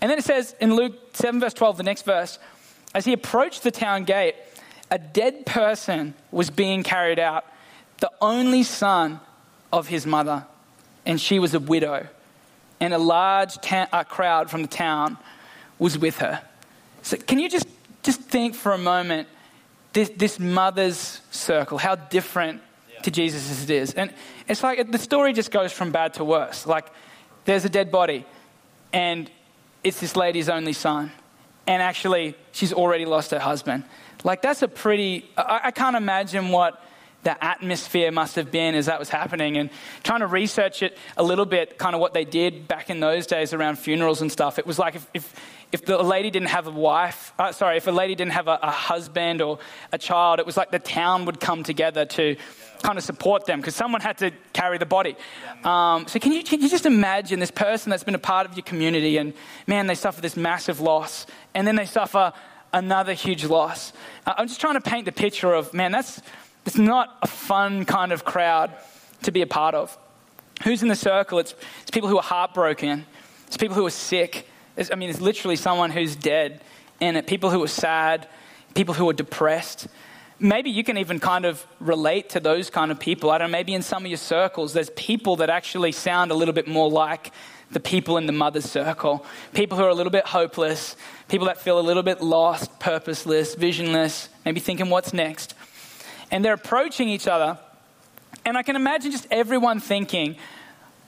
And 0.00 0.08
then 0.08 0.18
it 0.18 0.24
says 0.24 0.54
in 0.60 0.76
Luke 0.76 0.94
7, 1.14 1.40
verse 1.40 1.52
12, 1.52 1.78
the 1.78 1.82
next 1.82 2.02
verse, 2.02 2.38
as 2.94 3.04
he 3.04 3.12
approached 3.12 3.64
the 3.64 3.72
town 3.72 4.04
gate, 4.04 4.36
a 4.88 5.00
dead 5.00 5.46
person 5.46 6.14
was 6.30 6.48
being 6.48 6.84
carried 6.84 7.18
out, 7.18 7.44
the 7.98 8.10
only 8.20 8.62
son 8.62 9.18
of 9.72 9.88
his 9.88 10.06
mother, 10.06 10.46
and 11.04 11.20
she 11.20 11.40
was 11.40 11.54
a 11.54 11.60
widow. 11.60 12.06
And 12.78 12.94
a 12.94 12.98
large 12.98 13.56
ta- 13.56 14.04
crowd 14.04 14.48
from 14.48 14.62
the 14.62 14.68
town 14.68 15.18
was 15.78 15.98
with 15.98 16.18
her. 16.18 16.42
So, 17.02 17.16
can 17.16 17.38
you 17.38 17.48
just, 17.48 17.66
just 18.02 18.20
think 18.20 18.54
for 18.54 18.72
a 18.72 18.78
moment 18.78 19.28
this, 19.92 20.10
this 20.10 20.38
mother's 20.38 21.20
circle, 21.30 21.78
how 21.78 21.96
different 21.96 22.62
to 23.02 23.10
Jesus 23.10 23.64
it 23.64 23.70
is? 23.70 23.94
And 23.94 24.12
it's 24.48 24.62
like 24.62 24.90
the 24.90 24.98
story 24.98 25.32
just 25.32 25.50
goes 25.50 25.72
from 25.72 25.90
bad 25.90 26.14
to 26.14 26.24
worse. 26.24 26.66
Like, 26.66 26.86
there's 27.44 27.64
a 27.64 27.68
dead 27.68 27.90
body, 27.90 28.24
and 28.92 29.30
it's 29.82 30.00
this 30.00 30.14
lady's 30.16 30.48
only 30.48 30.72
son. 30.72 31.12
And 31.66 31.82
actually, 31.82 32.34
she's 32.52 32.72
already 32.72 33.04
lost 33.04 33.30
her 33.30 33.38
husband. 33.38 33.84
Like, 34.24 34.42
that's 34.42 34.62
a 34.62 34.68
pretty, 34.68 35.28
I, 35.36 35.60
I 35.64 35.70
can't 35.70 35.96
imagine 35.96 36.48
what 36.48 36.82
the 37.22 37.44
atmosphere 37.44 38.10
must 38.10 38.36
have 38.36 38.50
been 38.50 38.74
as 38.74 38.86
that 38.86 38.98
was 38.98 39.08
happening 39.08 39.56
and 39.56 39.70
trying 40.02 40.20
to 40.20 40.26
research 40.26 40.82
it 40.82 40.98
a 41.16 41.22
little 41.22 41.44
bit 41.44 41.78
kind 41.78 41.94
of 41.94 42.00
what 42.00 42.14
they 42.14 42.24
did 42.24 42.66
back 42.66 42.90
in 42.90 43.00
those 43.00 43.26
days 43.26 43.52
around 43.52 43.78
funerals 43.78 44.20
and 44.20 44.32
stuff 44.32 44.58
it 44.58 44.66
was 44.66 44.78
like 44.78 44.96
if, 44.96 45.08
if, 45.14 45.34
if 45.72 45.86
the 45.86 46.02
lady 46.02 46.30
didn't 46.30 46.50
have 46.50 46.66
a 46.66 46.70
wife, 46.70 47.32
uh, 47.38 47.50
sorry, 47.50 47.78
if 47.78 47.86
a 47.86 47.90
lady 47.90 48.14
didn't 48.14 48.32
have 48.32 48.46
a, 48.46 48.58
a, 48.62 48.70
husband 48.70 49.40
or 49.40 49.58
a 49.90 49.96
child, 49.96 50.38
it 50.38 50.44
was 50.44 50.54
like 50.54 50.70
the 50.70 50.78
town 50.78 51.24
would 51.24 51.40
come 51.40 51.62
together 51.62 52.04
to 52.04 52.36
kind 52.82 52.98
of 52.98 53.04
support 53.04 53.46
them 53.46 53.58
because 53.58 53.74
someone 53.74 54.02
had 54.02 54.18
to 54.18 54.30
carry 54.52 54.76
the 54.76 54.84
body. 54.84 55.16
Um, 55.64 56.06
so 56.06 56.18
can 56.18 56.32
you, 56.32 56.44
can 56.44 56.60
you 56.60 56.68
just 56.68 56.84
imagine 56.84 57.40
this 57.40 57.50
person 57.50 57.88
that's 57.88 58.04
been 58.04 58.14
a 58.14 58.18
part 58.18 58.46
of 58.46 58.54
your 58.54 58.64
community 58.64 59.16
and 59.16 59.32
man, 59.66 59.86
they 59.86 59.94
suffer 59.94 60.20
this 60.20 60.36
massive 60.36 60.78
loss 60.78 61.26
and 61.54 61.66
then 61.66 61.76
they 61.76 61.86
suffer 61.86 62.34
another 62.74 63.14
huge 63.14 63.44
loss. 63.46 63.94
Uh, 64.26 64.34
I'm 64.36 64.48
just 64.48 64.60
trying 64.60 64.74
to 64.74 64.80
paint 64.82 65.06
the 65.06 65.12
picture 65.12 65.54
of 65.54 65.72
man, 65.72 65.90
that's, 65.90 66.20
that's 66.64 66.76
not 66.76 67.16
a 67.22 67.26
fun 67.26 67.86
kind 67.86 68.12
of 68.12 68.26
crowd 68.26 68.72
to 69.22 69.32
be 69.32 69.40
a 69.40 69.46
part 69.46 69.74
of. 69.74 69.96
Who's 70.64 70.82
in 70.82 70.88
the 70.88 70.96
circle? 70.96 71.38
It's, 71.38 71.54
it's 71.80 71.90
people 71.90 72.10
who 72.10 72.18
are 72.18 72.22
heartbroken. 72.22 73.06
It's 73.46 73.56
people 73.56 73.74
who 73.74 73.86
are 73.86 73.90
sick. 73.90 74.48
I 74.90 74.94
mean, 74.94 75.10
it's 75.10 75.20
literally 75.20 75.56
someone 75.56 75.90
who's 75.90 76.16
dead 76.16 76.60
it. 77.02 77.26
People 77.26 77.50
who 77.50 77.62
are 77.62 77.68
sad, 77.68 78.28
people 78.74 78.94
who 78.94 79.08
are 79.08 79.12
depressed. 79.12 79.88
Maybe 80.38 80.70
you 80.70 80.82
can 80.82 80.98
even 80.98 81.20
kind 81.20 81.44
of 81.44 81.64
relate 81.80 82.30
to 82.30 82.40
those 82.40 82.70
kind 82.70 82.90
of 82.90 82.98
people. 82.98 83.30
I 83.30 83.38
don't 83.38 83.50
know, 83.50 83.52
maybe 83.52 83.74
in 83.74 83.82
some 83.82 84.04
of 84.04 84.08
your 84.08 84.18
circles, 84.18 84.72
there's 84.72 84.90
people 84.90 85.36
that 85.36 85.50
actually 85.50 85.92
sound 85.92 86.30
a 86.30 86.34
little 86.34 86.54
bit 86.54 86.66
more 86.66 86.90
like 86.90 87.32
the 87.70 87.80
people 87.80 88.18
in 88.18 88.26
the 88.26 88.32
mother's 88.32 88.64
circle. 88.64 89.24
People 89.54 89.78
who 89.78 89.84
are 89.84 89.88
a 89.88 89.94
little 89.94 90.10
bit 90.10 90.26
hopeless, 90.26 90.96
people 91.28 91.46
that 91.46 91.60
feel 91.60 91.78
a 91.78 91.80
little 91.80 92.02
bit 92.02 92.20
lost, 92.20 92.78
purposeless, 92.80 93.54
visionless, 93.54 94.28
maybe 94.44 94.60
thinking 94.60 94.90
what's 94.90 95.12
next. 95.12 95.54
And 96.30 96.44
they're 96.44 96.54
approaching 96.54 97.08
each 97.08 97.26
other. 97.26 97.58
And 98.44 98.56
I 98.58 98.62
can 98.62 98.76
imagine 98.76 99.12
just 99.12 99.26
everyone 99.30 99.80
thinking, 99.80 100.36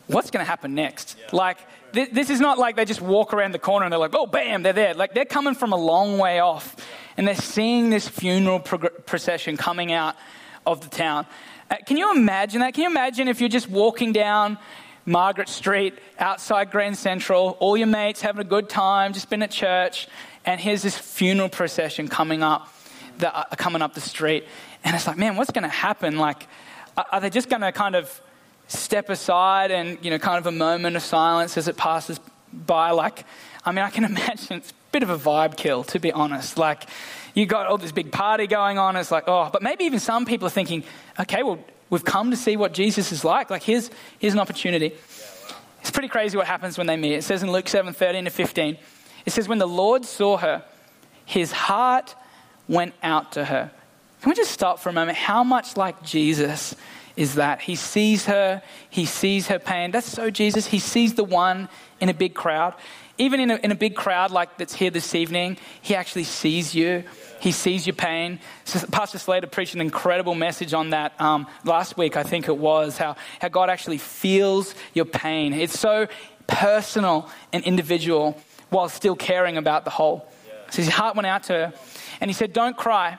what's 0.06 0.30
going 0.30 0.44
to 0.44 0.49
happen 0.49 0.75
next? 0.75 1.16
Yeah. 1.18 1.26
Like, 1.32 1.58
th- 1.92 2.11
this 2.11 2.30
is 2.30 2.40
not 2.40 2.58
like 2.58 2.76
they 2.76 2.84
just 2.84 3.00
walk 3.00 3.32
around 3.32 3.52
the 3.52 3.58
corner 3.58 3.84
and 3.84 3.92
they're 3.92 3.99
like, 3.99 4.14
oh, 4.14 4.26
bam, 4.26 4.62
they're 4.62 4.73
there. 4.73 4.94
Like, 4.94 5.14
they're 5.14 5.25
coming 5.25 5.54
from 5.54 5.73
a 5.73 5.76
long 5.76 6.18
way 6.18 6.40
off 6.40 6.76
and 7.16 7.26
they're 7.26 7.34
seeing 7.34 7.90
this 7.90 8.08
funeral 8.08 8.61
prog- 8.61 9.06
procession 9.06 9.56
coming 9.56 9.92
out 9.92 10.16
of 10.66 10.80
the 10.80 10.88
town. 10.88 11.26
Uh, 11.70 11.76
can 11.87 11.96
you 11.96 12.12
imagine 12.14 12.61
that? 12.61 12.75
Can 12.75 12.84
you 12.84 12.90
imagine 12.90 13.28
if 13.28 13.40
you're 13.40 13.49
just 13.49 13.68
walking 13.68 14.12
down 14.12 14.58
Margaret 15.06 15.49
Street 15.49 15.94
outside 16.18 16.70
Grand 16.70 16.96
Central, 16.96 17.56
all 17.61 17.76
your 17.76 17.87
mates 17.87 18.20
having 18.20 18.40
a 18.40 18.49
good 18.49 18.68
time, 18.68 19.12
just 19.12 19.30
been 19.30 19.42
at 19.42 19.50
church, 19.50 20.08
and 20.44 20.61
here's 20.61 20.82
this 20.82 20.96
funeral 20.96 21.49
procession 21.49 22.08
coming 22.08 22.42
up, 22.42 22.68
the, 23.18 23.34
uh, 23.34 23.44
coming 23.56 23.82
up 23.82 23.94
the 23.94 24.00
street. 24.00 24.44
And 24.82 24.94
it's 24.94 25.06
like, 25.06 25.16
man, 25.16 25.37
what's 25.37 25.50
going 25.50 25.62
to 25.62 25.68
happen? 25.68 26.18
Like, 26.18 26.46
are 26.96 27.20
they 27.20 27.30
just 27.30 27.49
going 27.49 27.62
to 27.62 27.73
kind 27.73 27.96
of 27.96 28.20
step 28.68 29.11
aside 29.11 29.71
and, 29.71 29.99
you 30.02 30.11
know, 30.11 30.18
kind 30.18 30.38
of 30.38 30.47
a 30.47 30.52
moment 30.52 30.97
of 30.97 31.02
silence 31.02 31.56
as 31.56 31.68
it 31.68 31.76
passes 31.76 32.18
by. 32.52 32.90
Like, 32.90 33.25
I 33.64 33.73
mean, 33.73 33.85
I 33.85 33.90
can 33.90 34.04
imagine 34.04 34.59
it's 34.59 34.71
a 34.71 34.75
bit 34.92 35.02
of 35.02 35.11
a 35.11 35.18
vibe 35.18 35.56
kill, 35.56 35.85
to 35.85 35.99
be 35.99 36.12
honest. 36.12 36.59
Like, 36.59 36.88
you 37.35 37.47
got 37.47 37.66
all 37.66 37.78
this 37.78 37.92
big 37.92 38.12
party 38.12 38.47
going 38.47 38.78
on. 38.78 38.97
It's 38.97 39.11
like, 39.11 39.25
oh, 39.26 39.50
but 39.52 39.62
maybe 39.62 39.85
even 39.85 39.99
some 39.99 40.25
people 40.25 40.47
are 40.47 40.50
thinking, 40.50 40.85
okay, 41.18 41.42
well, 41.42 41.59
we've 41.90 42.04
come 42.04 42.30
to 42.30 42.37
see 42.37 42.56
what 42.56 42.73
Jesus 42.73 43.12
is 43.12 43.25
like. 43.25 43.50
Like, 43.50 43.62
here's, 43.62 43.90
here's 44.18 44.35
an 44.35 44.40
opportunity. 44.40 44.94
It's 45.80 45.90
pretty 45.90 46.09
crazy 46.09 46.37
what 46.37 46.47
happens 46.47 46.78
when 46.78 46.87
they 46.87 46.97
meet. 46.97 47.14
It 47.14 47.25
says 47.25 47.42
in 47.42 47.52
Luke 47.52 47.68
7 47.68 47.92
13 47.92 48.25
to 48.25 48.30
15, 48.30 48.78
it 49.26 49.33
says, 49.33 49.49
When 49.49 49.59
the 49.59 49.68
Lord 49.68 50.04
saw 50.04 50.38
her, 50.38 50.64
his 51.25 51.52
heart 51.52 52.14
went 52.68 52.94
out 53.02 53.33
to 53.33 53.44
her. 53.44 53.71
Can 54.23 54.30
we 54.30 54.35
just 54.37 54.52
stop 54.52 54.78
for 54.78 54.88
a 54.88 54.92
moment? 54.92 55.18
How 55.18 55.44
much 55.44 55.76
like 55.76 56.02
Jesus 56.02 56.75
is 57.16 57.37
that 57.37 57.62
he 57.62 57.76
sees 57.76 58.26
her, 58.26 58.62
he 58.90 59.04
sees 59.04 59.49
her 59.49 59.59
pain. 59.59 59.90
That's 59.90 60.11
so 60.11 60.30
Jesus. 60.30 60.66
He 60.66 60.78
sees 60.78 61.14
the 61.14 61.25
one 61.25 61.68
in 62.00 62.09
a 62.09 62.14
big 62.14 62.35
crowd. 62.35 62.75
Even 63.16 63.38
in 63.38 63.50
a, 63.52 63.56
in 63.56 63.71
a 63.71 63.76
big 63.76 63.94
crowd 63.94 64.33
like 64.33 64.59
that's 64.59 64.75
here 64.75 64.90
this 64.90 65.14
evening, 65.14 65.56
he 65.80 65.94
actually 65.94 66.25
sees 66.25 66.75
you. 66.75 67.04
He 67.38 67.52
sees 67.52 67.87
your 67.87 67.94
pain. 67.94 68.40
Pastor 68.90 69.18
Slater 69.18 69.47
preached 69.47 69.75
an 69.75 69.80
incredible 69.80 70.35
message 70.35 70.75
on 70.75 70.90
that 70.90 71.21
um, 71.21 71.47
last 71.64 71.97
week, 71.97 72.16
I 72.16 72.25
think 72.25 72.49
it 72.49 72.56
was, 72.56 72.99
how, 72.99 73.14
how 73.40 73.49
God 73.49 73.71
actually 73.71 73.99
feels 73.99 74.75
your 74.94 75.04
pain. 75.04 75.52
It's 75.52 75.78
so 75.78 76.09
personal 76.49 77.30
and 77.52 77.62
individual 77.62 78.37
while 78.71 78.88
still 78.88 79.14
caring 79.14 79.56
about 79.56 79.85
the 79.85 79.90
whole. 79.90 80.26
So 80.71 80.83
his 80.83 80.88
heart 80.88 81.14
went 81.14 81.26
out 81.26 81.44
to 81.44 81.52
her 81.52 81.73
and 82.21 82.28
he 82.28 82.35
said, 82.35 82.52
Don't 82.52 82.76
cry. 82.76 83.18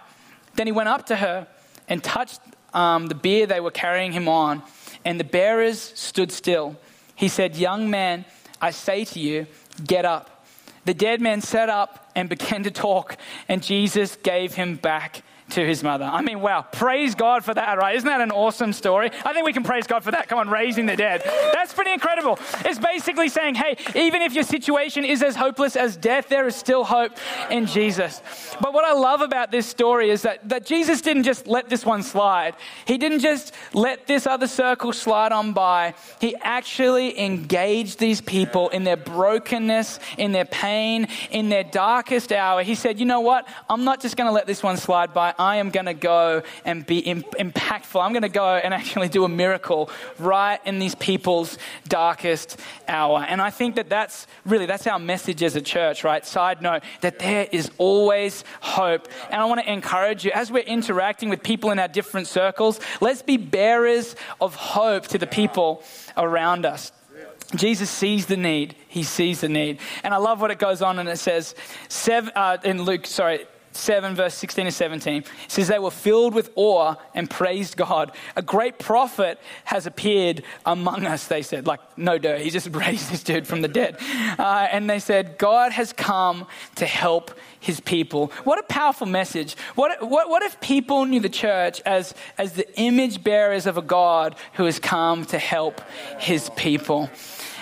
Then 0.55 0.67
he 0.67 0.73
went 0.73 0.89
up 0.89 1.05
to 1.07 1.15
her 1.15 1.47
and 1.87 2.03
touched 2.03 2.41
um, 2.75 3.07
the 3.07 3.15
bier 3.15 3.47
they 3.47 3.59
were 3.59 3.71
carrying 3.71 4.11
him 4.11 4.27
on, 4.27 4.61
and 5.03 5.19
the 5.19 5.23
bearers 5.23 5.79
stood 5.95 6.31
still. 6.31 6.75
He 7.15 7.27
said, 7.27 7.55
Young 7.55 7.89
man, 7.89 8.25
I 8.61 8.71
say 8.71 9.05
to 9.05 9.19
you, 9.19 9.47
get 9.83 10.05
up. 10.05 10.45
The 10.83 10.93
dead 10.93 11.21
man 11.21 11.41
sat 11.41 11.69
up 11.69 12.11
and 12.15 12.29
began 12.29 12.63
to 12.63 12.71
talk, 12.71 13.17
and 13.47 13.63
Jesus 13.63 14.17
gave 14.17 14.53
him 14.53 14.75
back 14.75 15.23
to 15.51 15.65
his 15.65 15.83
mother. 15.83 16.05
I 16.05 16.21
mean, 16.21 16.41
wow, 16.41 16.63
praise 16.63 17.13
God 17.13 17.45
for 17.45 17.53
that, 17.53 17.77
right? 17.77 17.95
Isn't 17.95 18.07
that 18.07 18.21
an 18.21 18.31
awesome 18.31 18.73
story? 18.73 19.11
I 19.23 19.31
think 19.33 19.45
we 19.45 19.53
can 19.53 19.63
praise 19.63 19.85
God 19.85 20.03
for 20.03 20.11
that. 20.11 20.27
Come 20.27 20.39
on, 20.39 20.49
raising 20.49 20.87
the 20.87 20.95
dead. 20.95 21.21
That's 21.53 21.73
pretty 21.73 21.91
incredible. 21.91 22.39
It's 22.65 22.79
basically 22.79 23.29
saying, 23.29 23.55
hey, 23.55 23.77
even 23.93 24.23
if 24.23 24.33
your 24.33 24.43
situation 24.43 25.05
is 25.05 25.21
as 25.21 25.35
hopeless 25.35 25.75
as 25.75 25.97
death, 25.97 26.29
there 26.29 26.47
is 26.47 26.55
still 26.55 26.83
hope 26.83 27.11
in 27.51 27.67
Jesus. 27.67 28.21
But 28.59 28.73
what 28.73 28.85
I 28.85 28.93
love 28.93 29.21
about 29.21 29.51
this 29.51 29.67
story 29.67 30.09
is 30.09 30.23
that, 30.23 30.49
that 30.49 30.65
Jesus 30.65 31.01
didn't 31.01 31.23
just 31.23 31.45
let 31.45 31.69
this 31.69 31.85
one 31.85 32.01
slide, 32.01 32.55
He 32.85 32.97
didn't 32.97 33.19
just 33.19 33.53
let 33.73 34.07
this 34.07 34.25
other 34.25 34.47
circle 34.47 34.93
slide 34.93 35.31
on 35.31 35.53
by. 35.53 35.93
He 36.19 36.35
actually 36.41 37.19
engaged 37.19 37.99
these 37.99 38.19
people 38.19 38.69
in 38.69 38.83
their 38.83 38.97
brokenness, 38.97 39.99
in 40.17 40.31
their 40.31 40.45
pain, 40.45 41.07
in 41.29 41.49
their 41.49 41.63
darkest 41.63 42.31
hour. 42.31 42.63
He 42.63 42.73
said, 42.73 42.99
you 42.99 43.05
know 43.05 43.21
what? 43.21 43.47
I'm 43.69 43.83
not 43.83 44.01
just 44.01 44.17
going 44.17 44.27
to 44.27 44.33
let 44.33 44.47
this 44.47 44.63
one 44.63 44.77
slide 44.77 45.13
by. 45.13 45.34
I 45.37 45.57
am 45.57 45.69
going 45.69 45.85
to 45.85 45.93
go 45.93 46.43
and 46.63 46.85
be 46.85 47.01
impactful. 47.03 48.03
I'm 48.03 48.11
going 48.11 48.23
to 48.23 48.29
go 48.29 48.55
and 48.55 48.73
actually 48.73 49.09
do 49.09 49.23
a 49.23 49.29
miracle 49.29 49.89
right 50.19 50.59
in 50.65 50.79
these 50.79 50.95
people's 50.95 51.57
darkest 51.87 52.59
hour. 52.87 53.25
And 53.27 53.41
I 53.41 53.49
think 53.49 53.75
that 53.75 53.89
that's 53.89 54.27
really, 54.45 54.65
that's 54.65 54.87
our 54.87 54.99
message 54.99 55.43
as 55.43 55.55
a 55.55 55.61
church, 55.61 56.03
right? 56.03 56.25
Side 56.25 56.61
note, 56.61 56.83
that 57.01 57.19
there 57.19 57.47
is 57.51 57.71
always 57.77 58.43
hope. 58.61 59.07
And 59.29 59.41
I 59.41 59.45
want 59.45 59.61
to 59.61 59.71
encourage 59.71 60.25
you, 60.25 60.31
as 60.31 60.51
we're 60.51 60.63
interacting 60.63 61.29
with 61.29 61.43
people 61.43 61.71
in 61.71 61.79
our 61.79 61.87
different 61.87 62.27
circles, 62.27 62.79
let's 63.01 63.21
be 63.21 63.37
bearers 63.37 64.15
of 64.41 64.55
hope 64.55 65.07
to 65.07 65.17
the 65.17 65.27
people 65.27 65.83
around 66.17 66.65
us. 66.65 66.91
Jesus 67.55 67.89
sees 67.89 68.25
the 68.25 68.37
need. 68.37 68.75
He 68.87 69.03
sees 69.03 69.41
the 69.41 69.49
need. 69.49 69.79
And 70.03 70.13
I 70.13 70.17
love 70.17 70.41
what 70.41 70.51
it 70.51 70.59
goes 70.59 70.81
on 70.81 70.99
and 70.99 71.07
it 71.07 71.17
says, 71.17 71.55
seven, 71.89 72.31
uh, 72.35 72.57
in 72.63 72.81
Luke, 72.83 73.05
sorry, 73.05 73.45
7, 73.75 74.15
verse 74.15 74.33
16 74.35 74.65
to 74.65 74.71
17. 74.71 75.17
It 75.17 75.27
says, 75.47 75.67
They 75.67 75.79
were 75.79 75.91
filled 75.91 76.33
with 76.33 76.51
awe 76.55 76.95
and 77.13 77.29
praised 77.29 77.77
God. 77.77 78.11
A 78.35 78.41
great 78.41 78.79
prophet 78.79 79.39
has 79.65 79.85
appeared 79.85 80.43
among 80.65 81.05
us, 81.05 81.27
they 81.27 81.41
said. 81.41 81.67
Like, 81.67 81.79
no 81.97 82.17
dirt. 82.17 82.41
He 82.41 82.49
just 82.49 82.69
raised 82.73 83.11
this 83.11 83.23
dude 83.23 83.47
from 83.47 83.61
the 83.61 83.67
dead. 83.67 83.97
Uh, 84.37 84.67
and 84.71 84.89
they 84.89 84.99
said, 84.99 85.37
God 85.37 85.71
has 85.71 85.93
come 85.93 86.47
to 86.75 86.85
help 86.85 87.31
his 87.59 87.79
people. 87.79 88.31
What 88.43 88.59
a 88.59 88.63
powerful 88.63 89.07
message. 89.07 89.55
What, 89.73 90.07
what, 90.07 90.29
what 90.29 90.43
if 90.43 90.59
people 90.61 91.05
knew 91.05 91.19
the 91.19 91.29
church 91.29 91.81
as, 91.85 92.13
as 92.37 92.53
the 92.53 92.79
image 92.79 93.23
bearers 93.23 93.65
of 93.65 93.77
a 93.77 93.81
God 93.81 94.35
who 94.53 94.65
has 94.65 94.77
come 94.79 95.25
to 95.25 95.39
help 95.39 95.81
his 96.19 96.49
people? 96.55 97.09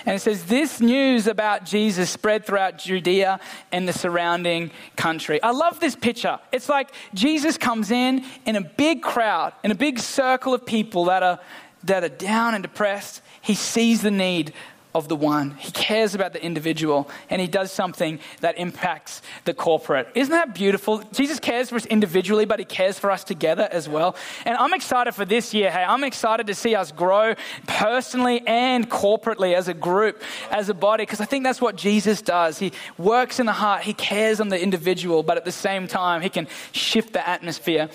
And 0.06 0.16
it 0.16 0.20
says, 0.20 0.44
This 0.44 0.80
news 0.80 1.26
about 1.26 1.64
Jesus 1.64 2.10
spread 2.10 2.44
throughout 2.44 2.78
Judea 2.78 3.40
and 3.72 3.88
the 3.88 3.92
surrounding 3.92 4.70
country. 4.96 5.42
I 5.42 5.50
love 5.50 5.80
this 5.80 5.96
picture. 5.96 6.38
It's 6.52 6.68
like 6.68 6.90
Jesus 7.14 7.56
comes 7.56 7.90
in 7.90 8.24
in 8.44 8.56
a 8.56 8.60
big 8.60 9.02
crowd, 9.02 9.52
in 9.62 9.70
a 9.70 9.74
big 9.74 9.98
circle 9.98 10.52
of 10.52 10.66
people 10.66 11.06
that 11.06 11.22
are, 11.22 11.40
that 11.84 12.04
are 12.04 12.08
down 12.08 12.54
and 12.54 12.62
depressed. 12.62 13.22
He 13.40 13.54
sees 13.54 14.02
the 14.02 14.10
need 14.10 14.52
of 14.94 15.08
the 15.08 15.16
one. 15.16 15.52
He 15.52 15.72
cares 15.72 16.14
about 16.14 16.32
the 16.32 16.42
individual 16.42 17.10
and 17.28 17.40
he 17.40 17.48
does 17.48 17.72
something 17.72 18.20
that 18.40 18.58
impacts 18.58 19.22
the 19.44 19.52
corporate. 19.52 20.08
Isn't 20.14 20.30
that 20.32 20.54
beautiful? 20.54 20.98
Jesus 21.12 21.40
cares 21.40 21.70
for 21.70 21.76
us 21.76 21.86
individually, 21.86 22.44
but 22.44 22.60
he 22.60 22.64
cares 22.64 22.98
for 22.98 23.10
us 23.10 23.24
together 23.24 23.68
as 23.72 23.88
well. 23.88 24.14
And 24.44 24.56
I'm 24.56 24.72
excited 24.72 25.14
for 25.14 25.24
this 25.24 25.52
year. 25.52 25.70
Hey, 25.70 25.82
I'm 25.82 26.04
excited 26.04 26.46
to 26.46 26.54
see 26.54 26.76
us 26.76 26.92
grow 26.92 27.34
personally 27.66 28.42
and 28.46 28.88
corporately 28.88 29.54
as 29.54 29.66
a 29.66 29.74
group, 29.74 30.22
as 30.50 30.68
a 30.68 30.74
body, 30.74 31.02
because 31.02 31.20
I 31.20 31.24
think 31.24 31.44
that's 31.44 31.60
what 31.60 31.76
Jesus 31.76 32.22
does. 32.22 32.58
He 32.58 32.72
works 32.96 33.40
in 33.40 33.46
the 33.46 33.52
heart, 33.52 33.82
he 33.82 33.94
cares 33.94 34.40
on 34.40 34.48
the 34.48 34.62
individual, 34.62 35.22
but 35.22 35.36
at 35.36 35.44
the 35.44 35.52
same 35.52 35.88
time, 35.88 36.22
he 36.22 36.28
can 36.28 36.46
shift 36.72 37.12
the 37.12 37.28
atmosphere 37.28 37.88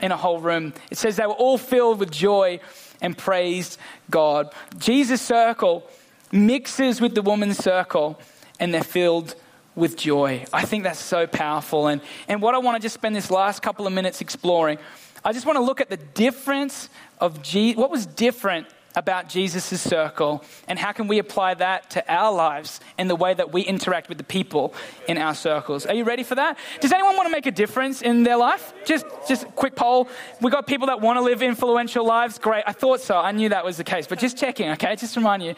in 0.00 0.12
a 0.12 0.16
whole 0.16 0.40
room. 0.40 0.72
It 0.90 0.98
says 0.98 1.16
they 1.16 1.26
were 1.26 1.32
all 1.32 1.58
filled 1.58 2.00
with 2.00 2.10
joy 2.10 2.60
and 3.00 3.16
praised 3.16 3.78
God. 4.10 4.52
Jesus' 4.78 5.20
circle 5.20 5.88
mixes 6.32 7.00
with 7.00 7.14
the 7.14 7.22
woman's 7.22 7.58
circle 7.58 8.18
and 8.58 8.72
they're 8.72 8.82
filled 8.82 9.34
with 9.74 9.96
joy. 9.96 10.44
I 10.52 10.64
think 10.64 10.84
that's 10.84 10.98
so 10.98 11.26
powerful. 11.26 11.86
And, 11.86 12.00
and 12.28 12.40
what 12.40 12.54
I 12.54 12.58
want 12.58 12.76
to 12.76 12.82
just 12.82 12.94
spend 12.94 13.14
this 13.14 13.30
last 13.30 13.62
couple 13.62 13.86
of 13.86 13.92
minutes 13.92 14.20
exploring, 14.20 14.78
I 15.24 15.32
just 15.32 15.46
want 15.46 15.56
to 15.56 15.62
look 15.62 15.80
at 15.80 15.90
the 15.90 15.98
difference 15.98 16.88
of 17.20 17.42
Je- 17.42 17.74
what 17.74 17.90
was 17.90 18.06
different 18.06 18.66
about 18.96 19.28
Jesus' 19.28 19.78
circle 19.78 20.42
and 20.66 20.78
how 20.78 20.90
can 20.90 21.06
we 21.06 21.18
apply 21.18 21.52
that 21.54 21.90
to 21.90 22.12
our 22.12 22.32
lives 22.32 22.80
and 22.96 23.10
the 23.10 23.14
way 23.14 23.34
that 23.34 23.52
we 23.52 23.60
interact 23.60 24.08
with 24.08 24.16
the 24.16 24.24
people 24.24 24.72
in 25.06 25.18
our 25.18 25.34
circles. 25.34 25.84
Are 25.84 25.94
you 25.94 26.04
ready 26.04 26.22
for 26.22 26.34
that? 26.34 26.58
Does 26.80 26.92
anyone 26.92 27.14
want 27.14 27.26
to 27.26 27.30
make 27.30 27.44
a 27.44 27.50
difference 27.50 28.00
in 28.00 28.22
their 28.22 28.38
life? 28.38 28.72
Just 28.86 29.04
just 29.28 29.46
quick 29.54 29.76
poll. 29.76 30.08
We 30.40 30.50
got 30.50 30.66
people 30.66 30.86
that 30.86 31.02
want 31.02 31.18
to 31.18 31.20
live 31.20 31.42
influential 31.42 32.06
lives. 32.06 32.38
Great. 32.38 32.64
I 32.66 32.72
thought 32.72 33.00
so. 33.00 33.18
I 33.18 33.32
knew 33.32 33.50
that 33.50 33.66
was 33.66 33.76
the 33.76 33.84
case. 33.84 34.06
But 34.06 34.18
just 34.18 34.38
checking, 34.38 34.70
okay? 34.70 34.96
Just 34.96 35.14
remind 35.14 35.42
you. 35.42 35.54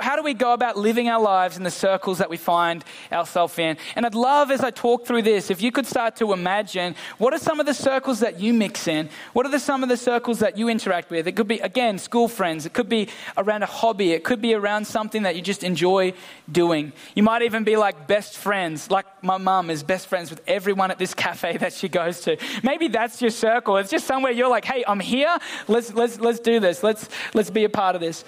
How 0.00 0.16
do 0.16 0.22
we 0.22 0.32
go 0.32 0.54
about 0.54 0.78
living 0.78 1.10
our 1.10 1.20
lives 1.20 1.58
in 1.58 1.62
the 1.62 1.70
circles 1.70 2.16
that 2.18 2.30
we 2.30 2.38
find 2.38 2.82
ourselves 3.12 3.58
in? 3.58 3.76
And 3.96 4.06
I'd 4.06 4.14
love, 4.14 4.50
as 4.50 4.62
I 4.62 4.70
talk 4.70 5.06
through 5.06 5.22
this, 5.22 5.50
if 5.50 5.60
you 5.60 5.70
could 5.70 5.86
start 5.86 6.16
to 6.16 6.32
imagine 6.32 6.94
what 7.18 7.34
are 7.34 7.38
some 7.38 7.60
of 7.60 7.66
the 7.66 7.74
circles 7.74 8.20
that 8.20 8.40
you 8.40 8.54
mix 8.54 8.88
in? 8.88 9.10
What 9.34 9.44
are 9.44 9.50
the, 9.50 9.58
some 9.58 9.82
of 9.82 9.90
the 9.90 9.98
circles 9.98 10.38
that 10.38 10.56
you 10.56 10.70
interact 10.70 11.10
with? 11.10 11.28
It 11.28 11.32
could 11.32 11.48
be, 11.48 11.58
again, 11.60 11.98
school 11.98 12.28
friends. 12.28 12.64
It 12.64 12.72
could 12.72 12.88
be 12.88 13.08
around 13.36 13.62
a 13.62 13.66
hobby. 13.66 14.12
It 14.12 14.24
could 14.24 14.40
be 14.40 14.54
around 14.54 14.86
something 14.86 15.24
that 15.24 15.36
you 15.36 15.42
just 15.42 15.62
enjoy 15.62 16.14
doing. 16.50 16.94
You 17.14 17.22
might 17.22 17.42
even 17.42 17.62
be 17.64 17.76
like 17.76 18.06
best 18.06 18.38
friends, 18.38 18.90
like 18.90 19.06
my 19.22 19.36
mum 19.36 19.68
is 19.68 19.82
best 19.82 20.06
friends 20.06 20.30
with 20.30 20.40
everyone 20.46 20.92
at 20.92 20.98
this 20.98 21.12
cafe 21.12 21.56
that 21.58 21.74
she 21.74 21.90
goes 21.90 22.20
to. 22.20 22.38
Maybe 22.62 22.88
that's 22.88 23.20
your 23.20 23.30
circle. 23.30 23.76
It's 23.76 23.90
just 23.90 24.06
somewhere 24.06 24.32
you're 24.32 24.48
like, 24.48 24.64
hey, 24.64 24.82
I'm 24.88 25.00
here. 25.00 25.36
Let's, 25.68 25.92
let's, 25.92 26.18
let's 26.20 26.40
do 26.40 26.58
this. 26.58 26.82
Let's, 26.82 27.06
let's 27.34 27.50
be 27.50 27.64
a 27.64 27.68
part 27.68 27.94
of 27.94 28.00
this. 28.00 28.24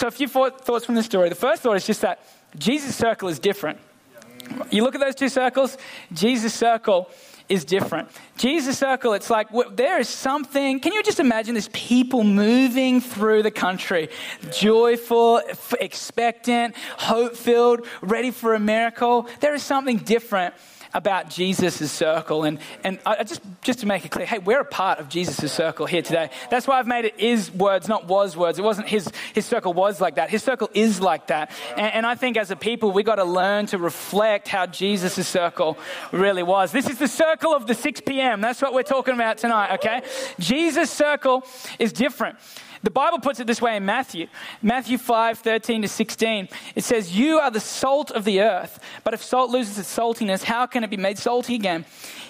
So, 0.00 0.06
a 0.06 0.10
few 0.10 0.28
thoughts 0.28 0.86
from 0.86 0.94
the 0.94 1.02
story. 1.02 1.28
The 1.28 1.34
first 1.34 1.60
thought 1.60 1.76
is 1.76 1.86
just 1.86 2.00
that 2.00 2.26
Jesus' 2.56 2.96
circle 2.96 3.28
is 3.28 3.38
different. 3.38 3.78
You 4.70 4.82
look 4.82 4.94
at 4.94 5.00
those 5.02 5.14
two 5.14 5.28
circles, 5.28 5.76
Jesus' 6.10 6.54
circle 6.54 7.10
is 7.50 7.66
different. 7.66 8.08
Jesus' 8.38 8.78
circle, 8.78 9.12
it's 9.12 9.28
like 9.28 9.48
there 9.76 10.00
is 10.00 10.08
something. 10.08 10.80
Can 10.80 10.94
you 10.94 11.02
just 11.02 11.20
imagine 11.20 11.54
this 11.54 11.68
people 11.74 12.24
moving 12.24 13.02
through 13.02 13.42
the 13.42 13.50
country, 13.50 14.08
joyful, 14.50 15.42
expectant, 15.78 16.76
hope 16.96 17.36
filled, 17.36 17.86
ready 18.00 18.30
for 18.30 18.54
a 18.54 18.58
miracle? 18.58 19.28
There 19.40 19.52
is 19.52 19.62
something 19.62 19.98
different 19.98 20.54
about 20.92 21.30
Jesus' 21.30 21.90
circle. 21.90 22.44
And, 22.44 22.58
and 22.84 22.98
I, 23.06 23.22
just, 23.24 23.40
just 23.62 23.80
to 23.80 23.86
make 23.86 24.04
it 24.04 24.10
clear, 24.10 24.26
hey, 24.26 24.38
we're 24.38 24.60
a 24.60 24.64
part 24.64 24.98
of 24.98 25.08
Jesus' 25.08 25.52
circle 25.52 25.86
here 25.86 26.02
today. 26.02 26.30
That's 26.50 26.66
why 26.66 26.78
I've 26.78 26.86
made 26.86 27.04
it 27.04 27.18
is 27.18 27.52
words, 27.52 27.88
not 27.88 28.06
was 28.06 28.36
words. 28.36 28.58
It 28.58 28.62
wasn't 28.62 28.88
his, 28.88 29.10
his 29.34 29.46
circle 29.46 29.72
was 29.72 30.00
like 30.00 30.16
that. 30.16 30.30
His 30.30 30.42
circle 30.42 30.70
is 30.74 31.00
like 31.00 31.28
that. 31.28 31.50
And, 31.76 31.92
and 31.94 32.06
I 32.06 32.14
think 32.14 32.36
as 32.36 32.50
a 32.50 32.56
people, 32.56 32.92
we 32.92 33.02
got 33.02 33.16
to 33.16 33.24
learn 33.24 33.66
to 33.66 33.78
reflect 33.78 34.48
how 34.48 34.66
Jesus' 34.66 35.26
circle 35.26 35.78
really 36.12 36.42
was. 36.42 36.72
This 36.72 36.88
is 36.88 36.98
the 36.98 37.08
circle 37.08 37.54
of 37.54 37.66
the 37.66 37.74
6 37.74 38.00
p.m. 38.02 38.40
That's 38.40 38.62
what 38.62 38.74
we're 38.74 38.82
talking 38.82 39.14
about 39.14 39.38
tonight, 39.38 39.74
okay? 39.74 40.02
Jesus' 40.38 40.90
circle 40.90 41.44
is 41.78 41.92
different. 41.92 42.36
The 42.82 42.90
Bible 42.90 43.18
puts 43.18 43.40
it 43.40 43.46
this 43.46 43.60
way 43.60 43.76
in 43.76 43.84
Matthew. 43.84 44.26
Matthew 44.62 44.96
5, 44.96 45.38
13 45.38 45.82
to 45.82 45.88
16. 45.88 46.48
It 46.74 46.84
says, 46.84 47.16
You 47.16 47.38
are 47.38 47.50
the 47.50 47.60
salt 47.60 48.10
of 48.10 48.24
the 48.24 48.40
earth, 48.40 48.80
but 49.04 49.12
if 49.12 49.22
salt 49.22 49.50
loses 49.50 49.78
its 49.78 49.94
saltiness, 49.94 50.44
how 50.44 50.66
can 50.66 50.82
it 50.82 50.90
be 50.90 50.96
made 50.96 51.18
salty 51.18 51.54
again? 51.54 51.84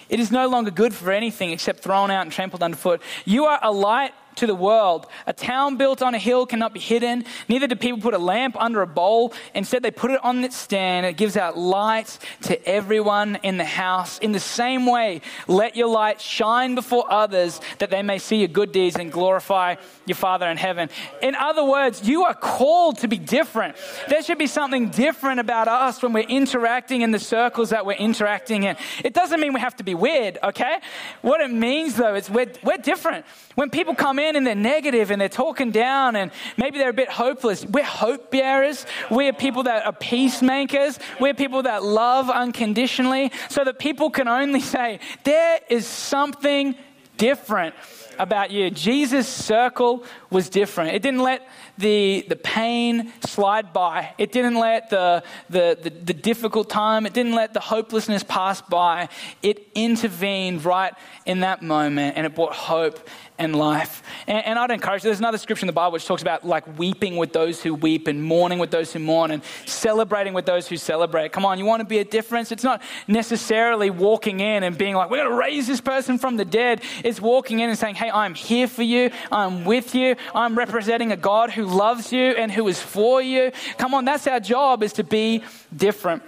It 0.09 0.19
is 0.19 0.33
no 0.33 0.49
longer 0.49 0.73
good 0.73 0.93
for 0.93 1.13
anything 1.13 1.51
except 1.51 1.81
thrown 1.81 2.11
out 2.11 2.23
and 2.23 2.33
trampled 2.33 2.65
underfoot. 2.65 3.01
You 3.25 3.45
are 3.45 3.61
a 3.63 3.71
light 3.71 4.13
to 4.41 4.47
the 4.47 4.55
world. 4.55 5.07
A 5.27 5.33
town 5.33 5.77
built 5.77 6.03
on 6.03 6.15
a 6.15 6.19
hill 6.19 6.47
cannot 6.47 6.75
be 6.75 6.81
hidden. 6.81 7.25
Neither 7.49 7.67
do 7.67 7.77
people 7.77 8.01
put 8.01 8.15
a 8.15 8.19
lamp 8.19 8.57
under 8.61 8.83
a 8.83 8.87
bowl. 8.87 9.33
Instead, 9.55 9.83
they 9.83 9.91
put 9.91 10.11
it 10.11 10.23
on 10.25 10.43
its 10.45 10.57
stand. 10.57 11.07
It 11.07 11.17
gives 11.17 11.37
out 11.37 11.57
light 11.57 12.19
to 12.43 12.69
everyone 12.69 13.37
in 13.43 13.59
the 13.59 13.65
house. 13.65 14.19
In 14.19 14.33
the 14.33 14.41
same 14.41 14.87
way, 14.87 15.21
let 15.47 15.77
your 15.77 15.89
light 15.89 16.21
shine 16.21 16.75
before 16.75 17.05
others 17.11 17.61
that 17.79 17.91
they 17.91 18.03
may 18.03 18.19
see 18.19 18.37
your 18.37 18.49
good 18.49 18.73
deeds 18.73 18.97
and 18.97 19.13
glorify 19.13 19.77
your 20.07 20.17
Father 20.17 20.49
in 20.49 20.57
heaven. 20.57 20.89
In 21.23 21.35
other 21.35 21.65
words, 21.65 22.03
you 22.09 22.25
are 22.25 22.35
called 22.35 22.99
to 22.99 23.09
be 23.09 23.19
different. 23.19 23.77
There 24.09 24.23
should 24.23 24.39
be 24.39 24.47
something 24.47 24.89
different 24.89 25.41
about 25.41 25.69
us 25.69 26.03
when 26.03 26.13
we're 26.13 26.21
interacting 26.21 27.03
in 27.03 27.11
the 27.11 27.19
circles 27.19 27.71
that 27.71 27.85
we're 27.85 27.93
interacting 27.93 28.65
in. 28.65 28.77
It 29.05 29.13
doesn't 29.15 29.39
mean 29.39 29.53
we 29.53 29.61
have 29.61 29.77
to 29.77 29.85
be 29.85 29.95
weird, 29.95 30.39
okay? 30.43 30.79
What 31.23 31.41
it 31.41 31.51
means 31.51 31.97
though 31.97 32.15
is 32.15 32.31
we're, 32.31 32.53
we're 32.63 32.79
different. 32.79 33.27
When 33.55 33.69
people 33.69 33.95
come 33.95 34.19
in 34.19 34.30
and 34.37 34.47
they're 34.47 34.55
negative 34.55 35.11
and 35.11 35.21
they're 35.21 35.29
talking 35.29 35.71
down 35.71 36.17
and 36.17 36.31
maybe 36.57 36.79
they're 36.79 36.91
a 36.91 36.95
bit 36.95 37.11
hopeless, 37.11 37.65
we're 37.65 37.85
hope 37.85 38.31
bearers. 38.31 38.87
We're 39.11 39.33
people 39.33 39.65
that 39.65 39.87
are 39.87 39.93
peacemakers. 39.93 40.99
We're 41.19 41.35
people 41.35 41.63
that 41.63 41.83
love 41.83 42.31
unconditionally 42.31 43.33
so 43.49 43.65
that 43.65 43.79
people 43.79 44.11
can 44.11 44.29
only 44.29 44.61
say, 44.61 45.01
there 45.25 45.61
is 45.69 45.87
something 45.87 46.75
different 47.17 47.75
about 48.19 48.51
you. 48.51 48.71
Jesus' 48.71 49.29
circle 49.29 50.05
was 50.31 50.49
different. 50.49 50.95
It 50.95 51.03
didn't 51.03 51.21
let 51.23 51.49
the, 51.79 52.25
the 52.29 52.37
pain 52.37 53.13
slide 53.25 53.73
by, 53.73 54.15
it 54.19 54.31
didn't 54.33 54.57
let 54.57 54.91
the, 54.91 55.23
the, 55.49 55.79
the, 55.83 55.91
the 55.91 56.15
difficult 56.15 56.69
time, 56.69 57.07
it 57.07 57.15
didn't 57.15 57.35
let 57.35 57.55
the 57.55 57.61
hopelessness 57.61 58.23
pass 58.23 58.61
by. 58.61 59.09
It 59.43 59.67
intervened 59.75 60.65
right 60.65 60.95
in 61.25 61.41
that 61.41 61.63
moment 61.63 62.17
and 62.17 62.27
it 62.27 62.35
brought 62.35 62.55
hope 62.55 63.09
and 63.41 63.57
life. 63.57 64.03
And, 64.27 64.45
and, 64.45 64.59
I'd 64.59 64.71
encourage 64.71 65.03
you, 65.03 65.09
there's 65.09 65.19
another 65.19 65.39
scripture 65.39 65.65
in 65.65 65.67
the 65.67 65.73
Bible 65.73 65.93
which 65.93 66.07
talks 66.07 66.21
about 66.21 66.47
like 66.47 66.79
weeping 66.79 67.17
with 67.17 67.33
those 67.33 67.63
who 67.63 67.75
weep 67.75 68.07
and 68.07 68.23
mourning 68.23 68.59
with 68.59 68.71
those 68.71 68.93
who 68.93 68.99
mourn 68.99 69.31
and 69.31 69.43
celebrating 69.65 70.35
with 70.35 70.45
those 70.45 70.69
who 70.69 70.77
celebrate. 70.77 71.33
Come 71.33 71.47
on, 71.47 71.59
you 71.59 71.65
want 71.65 71.81
to 71.81 71.87
be 71.87 71.99
a 71.99 72.05
difference? 72.05 72.53
It's 72.53 72.63
not 72.63 72.83
necessarily 73.09 73.89
walking 73.89 74.41
in 74.41 74.63
and 74.63 74.77
being 74.77 74.95
like, 74.95 75.11
we're 75.11 75.17
going 75.17 75.31
to 75.31 75.37
raise 75.37 75.67
this 75.67 75.81
person 75.81 76.19
from 76.19 76.37
the 76.37 76.45
dead. 76.45 76.83
It's 77.03 77.21
walking 77.21 77.61
in 77.61 77.71
and 77.71 77.79
saying, 77.79 77.95
hey, 77.95 78.11
I'm 78.11 78.35
here 78.35 78.69
for 78.69 78.83
you. 78.83 79.11
I'm 79.33 79.65
with 79.65 79.95
you. 79.95 80.17
I'm 80.35 80.57
representing 80.57 81.11
a 81.11 81.17
God 81.17 81.51
who 81.51 81.65
loves 81.65 82.13
you 82.13 82.33
and 82.33 82.53
who 82.53 82.69
is 82.69 82.81
for 82.81 83.23
you. 83.23 83.53
Come 83.79 83.95
on, 83.95 84.05
that's 84.05 84.27
our 84.27 84.41
job 84.41 84.83
is 84.83 84.93
to 84.95 85.05
be 85.05 85.43
different. 85.75 86.23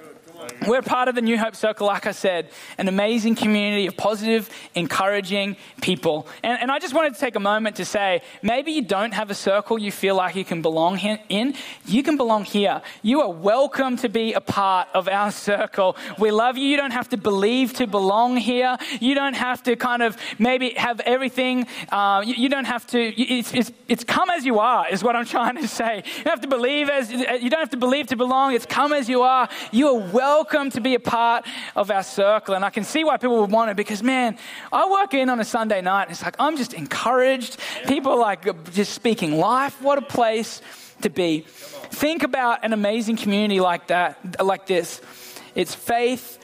We're 0.66 0.82
part 0.82 1.08
of 1.08 1.14
the 1.14 1.22
New 1.22 1.38
Hope 1.38 1.54
Circle, 1.54 1.86
like 1.86 2.06
I 2.06 2.12
said, 2.12 2.50
an 2.78 2.88
amazing 2.88 3.34
community 3.34 3.86
of 3.86 3.96
positive, 3.96 4.48
encouraging 4.74 5.56
people. 5.80 6.26
And, 6.42 6.60
and, 6.60 6.70
I 6.70 6.78
just 6.78 6.94
wanted 6.94 7.14
to 7.14 7.20
take 7.20 7.36
a 7.36 7.40
moment 7.40 7.76
to 7.76 7.84
say 7.84 8.22
maybe 8.42 8.72
you 8.72 8.82
don't 8.82 9.12
have 9.12 9.30
a 9.30 9.34
circle 9.34 9.78
you 9.78 9.92
feel 9.92 10.14
like 10.14 10.34
you 10.34 10.44
can 10.44 10.62
belong 10.62 10.98
in. 10.98 11.54
You 11.84 12.02
can 12.02 12.16
belong 12.16 12.44
here. 12.44 12.80
You 13.02 13.20
are 13.22 13.30
welcome 13.30 13.96
to 13.98 14.08
be 14.08 14.32
a 14.32 14.40
part 14.40 14.88
of 14.94 15.08
our 15.08 15.30
circle. 15.50 15.96
We 16.18 16.30
love 16.30 16.56
you. 16.56 16.66
You 16.66 16.76
don't 16.76 16.92
have 16.92 17.08
to 17.10 17.16
believe 17.16 17.74
to 17.74 17.86
belong 17.86 18.36
here. 18.36 18.76
You 19.00 19.14
don't 19.14 19.34
have 19.34 19.62
to 19.64 19.76
kind 19.76 20.02
of 20.02 20.16
maybe 20.38 20.70
have 20.70 21.00
everything. 21.00 21.66
Uh, 21.90 22.22
you, 22.24 22.34
you, 22.34 22.48
don't 22.48 22.64
have 22.64 22.86
to, 22.88 23.00
it's, 23.20 23.52
it's, 23.52 23.72
it's 23.88 24.04
come 24.04 24.30
as 24.30 24.44
you 24.44 24.58
are, 24.60 24.88
is 24.88 25.02
what 25.04 25.16
I'm 25.16 25.26
trying 25.36 25.56
to 25.56 25.68
say. 25.68 26.02
You 26.18 26.24
don't 26.24 26.32
have 26.32 26.40
to 26.42 26.48
believe 26.48 26.88
as, 26.88 27.10
you 27.10 27.50
don't 27.50 27.60
have 27.60 27.70
to 27.70 27.76
believe 27.76 28.06
to 28.08 28.16
belong. 28.16 28.54
It's 28.54 28.66
come 28.66 28.92
as 28.92 29.08
you 29.08 29.22
are. 29.22 29.48
You 29.70 29.88
are 29.88 29.98
welcome 29.98 30.31
welcome 30.32 30.70
to 30.70 30.80
be 30.80 30.94
a 30.94 31.00
part 31.00 31.44
of 31.76 31.90
our 31.90 32.02
circle. 32.02 32.54
And 32.54 32.64
I 32.64 32.70
can 32.70 32.84
see 32.84 33.04
why 33.04 33.18
people 33.18 33.38
would 33.42 33.50
want 33.50 33.70
it 33.70 33.76
because, 33.76 34.02
man, 34.02 34.38
I 34.72 34.90
work 34.90 35.12
in 35.12 35.28
on 35.28 35.38
a 35.40 35.44
Sunday 35.44 35.82
night. 35.82 36.04
And 36.04 36.12
it's 36.12 36.22
like, 36.22 36.36
I'm 36.38 36.56
just 36.56 36.72
encouraged. 36.72 37.58
People 37.86 38.18
like 38.18 38.40
just 38.72 38.94
speaking 38.94 39.36
life. 39.36 39.82
What 39.82 39.98
a 39.98 40.02
place 40.02 40.62
to 41.02 41.10
be. 41.10 41.40
Think 41.40 42.22
about 42.22 42.64
an 42.64 42.72
amazing 42.72 43.18
community 43.18 43.60
like 43.60 43.88
that, 43.88 44.42
like 44.42 44.66
this. 44.66 45.02
It's 45.54 45.74
faith 45.74 46.38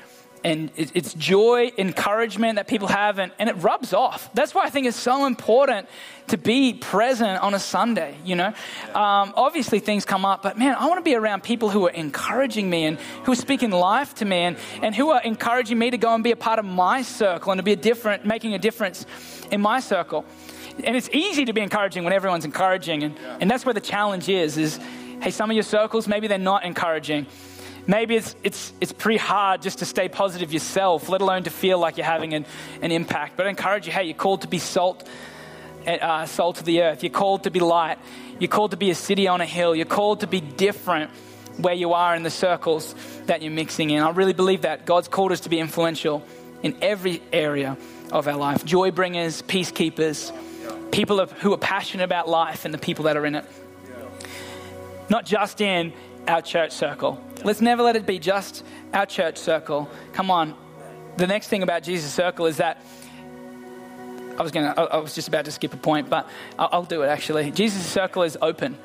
and 0.44 0.70
it's 0.76 1.14
joy, 1.14 1.72
encouragement 1.78 2.56
that 2.56 2.66
people 2.66 2.88
have, 2.88 3.18
and, 3.18 3.32
and 3.38 3.48
it 3.48 3.54
rubs 3.54 3.92
off. 3.92 4.32
That's 4.34 4.54
why 4.54 4.64
I 4.64 4.70
think 4.70 4.86
it's 4.86 4.96
so 4.96 5.26
important 5.26 5.88
to 6.28 6.36
be 6.36 6.74
present 6.74 7.40
on 7.42 7.54
a 7.54 7.58
Sunday, 7.58 8.16
you 8.24 8.36
know. 8.36 8.48
Um, 8.94 9.32
obviously, 9.36 9.80
things 9.80 10.04
come 10.04 10.24
up, 10.24 10.42
but 10.42 10.58
man, 10.58 10.76
I 10.78 10.86
want 10.86 10.98
to 10.98 11.02
be 11.02 11.14
around 11.14 11.42
people 11.42 11.70
who 11.70 11.86
are 11.86 11.90
encouraging 11.90 12.68
me 12.70 12.84
and 12.84 12.98
who 13.24 13.32
are 13.32 13.36
speaking 13.36 13.70
life 13.70 14.14
to 14.16 14.24
me 14.24 14.38
and, 14.38 14.56
and 14.82 14.94
who 14.94 15.10
are 15.10 15.22
encouraging 15.22 15.78
me 15.78 15.90
to 15.90 15.98
go 15.98 16.14
and 16.14 16.22
be 16.22 16.32
a 16.32 16.36
part 16.36 16.58
of 16.58 16.64
my 16.64 17.02
circle 17.02 17.52
and 17.52 17.58
to 17.58 17.62
be 17.62 17.72
a 17.72 17.76
different, 17.76 18.24
making 18.24 18.54
a 18.54 18.58
difference 18.58 19.06
in 19.50 19.60
my 19.60 19.80
circle. 19.80 20.24
And 20.84 20.96
it's 20.96 21.08
easy 21.12 21.44
to 21.46 21.52
be 21.52 21.60
encouraging 21.60 22.04
when 22.04 22.12
everyone's 22.12 22.44
encouraging, 22.44 23.02
and, 23.02 23.18
and 23.40 23.50
that's 23.50 23.64
where 23.64 23.74
the 23.74 23.80
challenge 23.80 24.28
is, 24.28 24.56
is, 24.56 24.78
hey, 25.20 25.30
some 25.30 25.50
of 25.50 25.54
your 25.54 25.64
circles, 25.64 26.06
maybe 26.06 26.28
they're 26.28 26.38
not 26.38 26.64
encouraging. 26.64 27.26
Maybe 27.88 28.16
it's, 28.16 28.36
it's, 28.42 28.70
it's 28.82 28.92
pretty 28.92 29.16
hard 29.16 29.62
just 29.62 29.78
to 29.78 29.86
stay 29.86 30.10
positive 30.10 30.52
yourself, 30.52 31.08
let 31.08 31.22
alone 31.22 31.44
to 31.44 31.50
feel 31.50 31.78
like 31.78 31.96
you're 31.96 32.04
having 32.04 32.34
an, 32.34 32.44
an 32.82 32.92
impact. 32.92 33.38
But 33.38 33.46
I 33.46 33.48
encourage 33.48 33.86
you 33.86 33.92
hey, 33.92 34.04
you're 34.04 34.14
called 34.14 34.42
to 34.42 34.46
be 34.48 34.58
salt, 34.58 35.08
uh, 35.86 36.26
salt 36.26 36.60
of 36.60 36.66
the 36.66 36.82
earth. 36.82 37.02
You're 37.02 37.10
called 37.10 37.44
to 37.44 37.50
be 37.50 37.60
light. 37.60 37.98
You're 38.38 38.50
called 38.50 38.72
to 38.72 38.76
be 38.76 38.90
a 38.90 38.94
city 38.94 39.26
on 39.26 39.40
a 39.40 39.46
hill. 39.46 39.74
You're 39.74 39.86
called 39.86 40.20
to 40.20 40.26
be 40.26 40.42
different 40.42 41.10
where 41.56 41.72
you 41.72 41.94
are 41.94 42.14
in 42.14 42.24
the 42.24 42.30
circles 42.30 42.94
that 43.24 43.40
you're 43.40 43.52
mixing 43.52 43.88
in. 43.88 44.02
I 44.02 44.10
really 44.10 44.34
believe 44.34 44.62
that. 44.62 44.84
God's 44.84 45.08
called 45.08 45.32
us 45.32 45.40
to 45.40 45.48
be 45.48 45.58
influential 45.58 46.22
in 46.62 46.76
every 46.82 47.22
area 47.32 47.78
of 48.12 48.28
our 48.28 48.36
life 48.36 48.66
joy 48.66 48.90
bringers, 48.90 49.40
peacekeepers, 49.40 50.30
people 50.90 51.24
who 51.26 51.54
are 51.54 51.58
passionate 51.58 52.04
about 52.04 52.28
life 52.28 52.66
and 52.66 52.74
the 52.74 52.78
people 52.78 53.04
that 53.04 53.16
are 53.16 53.24
in 53.24 53.34
it. 53.34 53.46
Not 55.08 55.24
just 55.24 55.62
in 55.62 55.94
our 56.28 56.42
church 56.42 56.72
circle. 56.72 57.22
Let's 57.42 57.60
never 57.60 57.82
let 57.82 57.96
it 57.96 58.06
be 58.06 58.18
just 58.18 58.64
our 58.92 59.06
church 59.06 59.38
circle. 59.38 59.88
Come 60.12 60.30
on. 60.30 60.54
The 61.16 61.26
next 61.26 61.48
thing 61.48 61.62
about 61.62 61.82
Jesus' 61.82 62.12
circle 62.12 62.46
is 62.46 62.58
that 62.58 62.84
I 64.38 64.42
was 64.42 64.52
gonna. 64.52 64.68
I 64.68 64.98
was 64.98 65.14
just 65.14 65.26
about 65.26 65.46
to 65.46 65.50
skip 65.50 65.74
a 65.74 65.76
point, 65.76 66.08
but 66.08 66.28
I'll, 66.58 66.84
do 66.84 67.02
it 67.02 67.08
actually. 67.08 67.50
Jesus' 67.50 67.84
circle 67.84 68.22
is 68.22 68.38
open. 68.40 68.78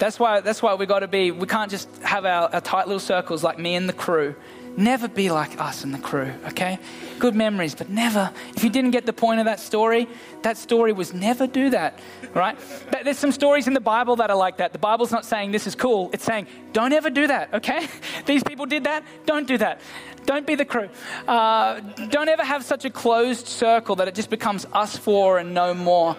That's 0.00 0.18
why. 0.18 0.40
That's 0.40 0.62
why 0.62 0.74
we 0.74 0.86
got 0.86 1.00
to 1.00 1.08
be. 1.08 1.30
We 1.30 1.46
can't 1.46 1.70
just 1.70 1.88
have 2.02 2.24
our, 2.24 2.52
our 2.52 2.60
tight 2.62 2.86
little 2.86 2.98
circles 2.98 3.44
like 3.44 3.58
me 3.58 3.74
and 3.74 3.88
the 3.88 3.92
crew. 3.92 4.34
Never 4.76 5.08
be 5.08 5.30
like 5.30 5.60
us 5.60 5.84
and 5.84 5.92
the 5.92 5.98
crew, 5.98 6.32
okay? 6.46 6.78
Good 7.18 7.34
memories, 7.34 7.74
but 7.74 7.90
never. 7.90 8.30
If 8.56 8.62
you 8.64 8.70
didn't 8.70 8.92
get 8.92 9.04
the 9.04 9.12
point 9.12 9.40
of 9.40 9.46
that 9.46 9.60
story, 9.60 10.08
that 10.42 10.56
story 10.56 10.92
was 10.92 11.12
never 11.12 11.46
do 11.46 11.70
that, 11.70 11.98
right? 12.34 12.56
There's 13.04 13.18
some 13.18 13.32
stories 13.32 13.66
in 13.66 13.74
the 13.74 13.80
Bible 13.80 14.16
that 14.16 14.30
are 14.30 14.36
like 14.36 14.58
that. 14.58 14.72
The 14.72 14.78
Bible's 14.78 15.10
not 15.10 15.26
saying 15.26 15.50
this 15.50 15.66
is 15.66 15.74
cool, 15.74 16.08
it's 16.12 16.24
saying 16.24 16.46
don't 16.72 16.92
ever 16.92 17.10
do 17.10 17.26
that, 17.26 17.52
okay? 17.54 17.88
These 18.26 18.44
people 18.44 18.64
did 18.64 18.84
that, 18.84 19.04
don't 19.26 19.46
do 19.46 19.58
that. 19.58 19.80
Don't 20.24 20.46
be 20.46 20.54
the 20.54 20.64
crew. 20.64 20.88
Uh, 21.26 21.80
don't 22.08 22.28
ever 22.28 22.44
have 22.44 22.64
such 22.64 22.84
a 22.84 22.90
closed 22.90 23.48
circle 23.48 23.96
that 23.96 24.06
it 24.06 24.14
just 24.14 24.30
becomes 24.30 24.66
us 24.72 24.96
four 24.96 25.38
and 25.38 25.52
no 25.52 25.74
more. 25.74 26.16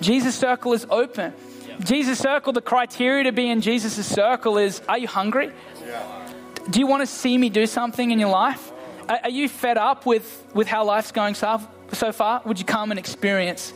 Jesus' 0.00 0.36
circle 0.36 0.74
is 0.74 0.86
open. 0.90 1.32
Jesus' 1.80 2.18
circle, 2.18 2.52
the 2.52 2.60
criteria 2.60 3.24
to 3.24 3.32
be 3.32 3.50
in 3.50 3.60
Jesus' 3.60 4.06
circle 4.06 4.58
is 4.58 4.80
are 4.88 4.98
you 4.98 5.08
hungry? 5.08 5.50
Yeah. 5.84 6.32
Do 6.70 6.80
you 6.80 6.86
want 6.86 7.02
to 7.02 7.06
see 7.06 7.36
me 7.38 7.48
do 7.48 7.66
something 7.66 8.10
in 8.10 8.18
your 8.18 8.30
life? 8.30 8.72
Are, 9.08 9.20
are 9.24 9.30
you 9.30 9.48
fed 9.48 9.78
up 9.78 10.06
with, 10.06 10.44
with 10.54 10.66
how 10.66 10.84
life's 10.84 11.12
going 11.12 11.34
so, 11.34 11.60
so 11.92 12.12
far? 12.12 12.42
Would 12.44 12.58
you 12.58 12.64
come 12.64 12.90
and 12.90 12.98
experience 12.98 13.72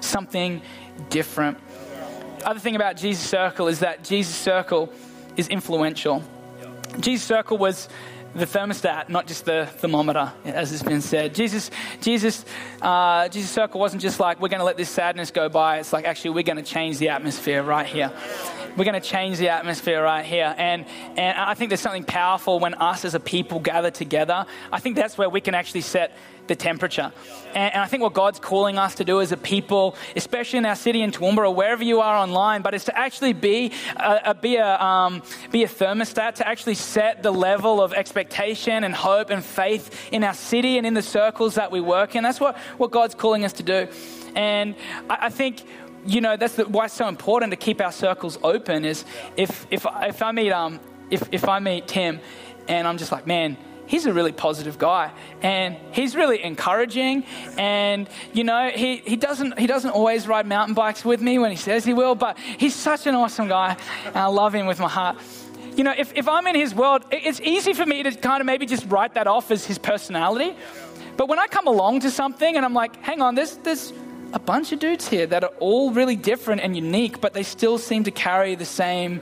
something 0.00 0.62
different? 1.08 1.58
Other 2.44 2.58
thing 2.58 2.74
about 2.74 2.96
Jesus' 2.96 3.28
circle 3.28 3.68
is 3.68 3.80
that 3.80 4.02
Jesus' 4.02 4.34
circle 4.34 4.92
is 5.36 5.48
influential. 5.48 6.22
Jesus' 6.98 7.26
circle 7.26 7.56
was 7.56 7.88
the 8.34 8.46
thermostat, 8.46 9.08
not 9.08 9.26
just 9.26 9.44
the 9.44 9.68
thermometer, 9.78 10.32
as 10.44 10.70
has 10.70 10.82
been 10.82 11.00
said. 11.00 11.34
Jesus, 11.34 11.70
Jesus, 12.00 12.44
uh, 12.80 13.28
Jesus' 13.28 13.50
circle 13.50 13.80
wasn't 13.80 14.02
just 14.02 14.20
like 14.20 14.40
we're 14.40 14.48
going 14.48 14.60
to 14.60 14.64
let 14.64 14.76
this 14.76 14.88
sadness 14.88 15.30
go 15.30 15.48
by. 15.48 15.78
It's 15.78 15.92
like 15.92 16.04
actually 16.04 16.30
we're 16.30 16.42
going 16.42 16.56
to 16.56 16.62
change 16.62 16.98
the 16.98 17.10
atmosphere 17.10 17.62
right 17.62 17.86
here. 17.86 18.12
We're 18.76 18.84
going 18.84 19.00
to 19.00 19.06
change 19.06 19.38
the 19.38 19.50
atmosphere 19.50 20.02
right 20.02 20.24
here. 20.24 20.54
And, 20.56 20.86
and 21.16 21.38
I 21.38 21.54
think 21.54 21.70
there's 21.70 21.80
something 21.80 22.04
powerful 22.04 22.58
when 22.58 22.74
us 22.74 23.04
as 23.04 23.14
a 23.14 23.20
people 23.20 23.60
gather 23.60 23.90
together. 23.90 24.46
I 24.72 24.80
think 24.80 24.96
that's 24.96 25.18
where 25.18 25.28
we 25.28 25.40
can 25.40 25.54
actually 25.54 25.82
set 25.82 26.16
the 26.46 26.56
temperature. 26.56 27.12
And, 27.54 27.72
and, 27.74 27.82
I 27.82 27.86
think 27.86 28.02
what 28.02 28.14
God's 28.14 28.40
calling 28.40 28.78
us 28.78 28.96
to 28.96 29.04
do 29.04 29.20
as 29.20 29.30
a 29.30 29.36
people, 29.36 29.96
especially 30.16 30.58
in 30.58 30.66
our 30.66 30.74
city 30.74 31.02
in 31.02 31.12
Toowoomba 31.12 31.38
or 31.38 31.54
wherever 31.54 31.84
you 31.84 32.00
are 32.00 32.16
online, 32.16 32.62
but 32.62 32.74
is 32.74 32.84
to 32.84 32.98
actually 32.98 33.32
be 33.32 33.72
a, 33.96 34.20
a 34.26 34.34
be, 34.34 34.56
a, 34.56 34.82
um, 34.82 35.22
be 35.50 35.62
a 35.64 35.68
thermostat, 35.68 36.36
to 36.36 36.48
actually 36.48 36.74
set 36.74 37.22
the 37.22 37.30
level 37.30 37.80
of 37.80 37.92
expectation 37.92 38.84
and 38.84 38.94
hope 38.94 39.30
and 39.30 39.44
faith 39.44 40.10
in 40.12 40.24
our 40.24 40.34
city 40.34 40.78
and 40.78 40.86
in 40.86 40.94
the 40.94 41.02
circles 41.02 41.54
that 41.54 41.70
we 41.70 41.80
work 41.80 42.16
in. 42.16 42.22
That's 42.22 42.40
what, 42.40 42.56
what 42.76 42.90
God's 42.90 43.14
calling 43.14 43.44
us 43.44 43.52
to 43.54 43.62
do. 43.62 43.88
And 44.34 44.74
I, 45.08 45.26
I 45.26 45.30
think 45.30 45.62
you 46.04 46.20
know, 46.20 46.36
that's 46.36 46.56
the, 46.56 46.66
why 46.66 46.86
it's 46.86 46.94
so 46.94 47.08
important 47.08 47.50
to 47.52 47.56
keep 47.56 47.80
our 47.80 47.92
circles 47.92 48.38
open. 48.42 48.84
Is 48.84 49.04
if 49.36 49.66
if 49.70 49.86
if 50.02 50.22
I 50.22 50.32
meet 50.32 50.52
um 50.52 50.80
if 51.10 51.28
if 51.32 51.48
I 51.48 51.58
meet 51.58 51.88
Tim, 51.88 52.20
and 52.68 52.86
I'm 52.86 52.98
just 52.98 53.12
like, 53.12 53.26
man, 53.26 53.56
he's 53.86 54.06
a 54.06 54.12
really 54.12 54.32
positive 54.32 54.78
guy 54.78 55.12
and 55.42 55.76
he's 55.92 56.16
really 56.16 56.42
encouraging 56.42 57.24
and 57.58 58.08
you 58.32 58.42
know 58.42 58.70
he, 58.70 58.96
he 58.96 59.16
doesn't 59.16 59.58
he 59.58 59.66
doesn't 59.66 59.90
always 59.90 60.26
ride 60.26 60.46
mountain 60.46 60.74
bikes 60.74 61.04
with 61.04 61.20
me 61.20 61.38
when 61.38 61.50
he 61.50 61.56
says 61.56 61.84
he 61.84 61.92
will 61.92 62.14
but 62.14 62.38
he's 62.38 62.74
such 62.74 63.06
an 63.06 63.14
awesome 63.14 63.48
guy 63.48 63.76
and 64.06 64.16
i 64.16 64.26
love 64.26 64.54
him 64.54 64.66
with 64.66 64.78
my 64.78 64.88
heart 64.88 65.16
you 65.76 65.84
know 65.84 65.92
if, 65.96 66.10
if 66.16 66.26
i'm 66.28 66.46
in 66.46 66.54
his 66.54 66.74
world 66.74 67.04
it's 67.10 67.40
easy 67.40 67.74
for 67.74 67.84
me 67.84 68.02
to 68.02 68.12
kind 68.12 68.40
of 68.40 68.46
maybe 68.46 68.64
just 68.64 68.86
write 68.86 69.12
that 69.14 69.26
off 69.26 69.50
as 69.50 69.66
his 69.66 69.76
personality 69.78 70.56
but 71.18 71.28
when 71.28 71.38
i 71.38 71.46
come 71.46 71.66
along 71.66 72.00
to 72.00 72.10
something 72.10 72.56
and 72.56 72.64
i'm 72.64 72.74
like 72.74 72.96
hang 73.02 73.20
on 73.20 73.34
there's 73.34 73.56
there's 73.58 73.92
a 74.32 74.38
bunch 74.38 74.72
of 74.72 74.78
dudes 74.78 75.08
here 75.08 75.26
that 75.26 75.44
are 75.44 75.52
all 75.60 75.92
really 75.92 76.16
different 76.16 76.60
and 76.60 76.74
unique 76.76 77.20
but 77.20 77.34
they 77.34 77.42
still 77.42 77.78
seem 77.78 78.04
to 78.04 78.10
carry 78.10 78.54
the 78.54 78.64
same 78.64 79.20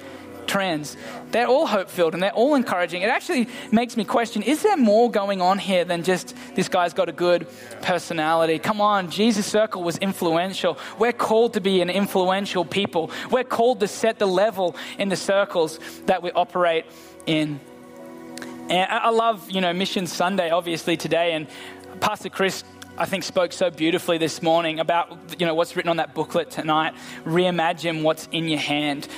trends. 0.51 0.97
They're 1.31 1.47
all 1.47 1.67
hope 1.67 1.89
filled 1.89 2.13
and 2.13 2.23
they're 2.23 2.33
all 2.33 2.57
encouraging. 2.57 3.03
It 3.03 3.09
actually 3.09 3.49
makes 3.71 3.97
me 3.97 4.05
question 4.05 4.43
is 4.43 4.63
there 4.63 4.77
more 4.77 5.11
going 5.11 5.41
on 5.41 5.59
here 5.59 5.85
than 5.85 6.03
just 6.03 6.35
this 6.57 6.69
guy's 6.69 6.93
got 6.93 7.09
a 7.09 7.13
good 7.13 7.47
personality? 7.83 8.59
Come 8.59 8.81
on, 8.81 9.11
Jesus' 9.11 9.47
circle 9.47 9.83
was 9.85 9.97
influential. 9.99 10.77
We're 10.99 11.13
called 11.13 11.55
to 11.55 11.61
be 11.61 11.81
an 11.81 11.89
influential 11.89 12.65
people. 12.65 13.13
We're 13.31 13.45
called 13.45 13.79
to 13.81 13.89
set 13.89 14.19
the 14.19 14.27
level 14.27 14.75
in 14.99 15.09
the 15.09 15.17
circles 15.17 15.79
that 16.07 16.21
we 16.23 16.33
operate 16.33 16.85
in. 17.27 17.61
And 18.69 18.91
I 18.91 19.11
love, 19.11 19.51
you 19.51 19.61
know, 19.61 19.73
Mission 19.73 20.07
Sunday, 20.07 20.51
obviously, 20.51 20.97
today. 20.97 21.33
And 21.33 21.47
Pastor 22.01 22.29
Chris 22.29 22.65
I 22.99 23.07
think 23.07 23.25
spoke 23.25 23.53
so 23.53 23.71
beautifully 23.71 24.19
this 24.19 24.43
morning 24.43 24.81
about 24.81 25.17
you 25.39 25.47
know 25.47 25.55
what's 25.55 25.75
written 25.75 25.89
on 25.89 25.97
that 25.97 26.15
booklet 26.15 26.51
tonight. 26.51 26.95
Reimagine 27.25 28.03
what's 28.03 28.29
in 28.33 28.49
your 28.49 28.59
hand 28.59 29.09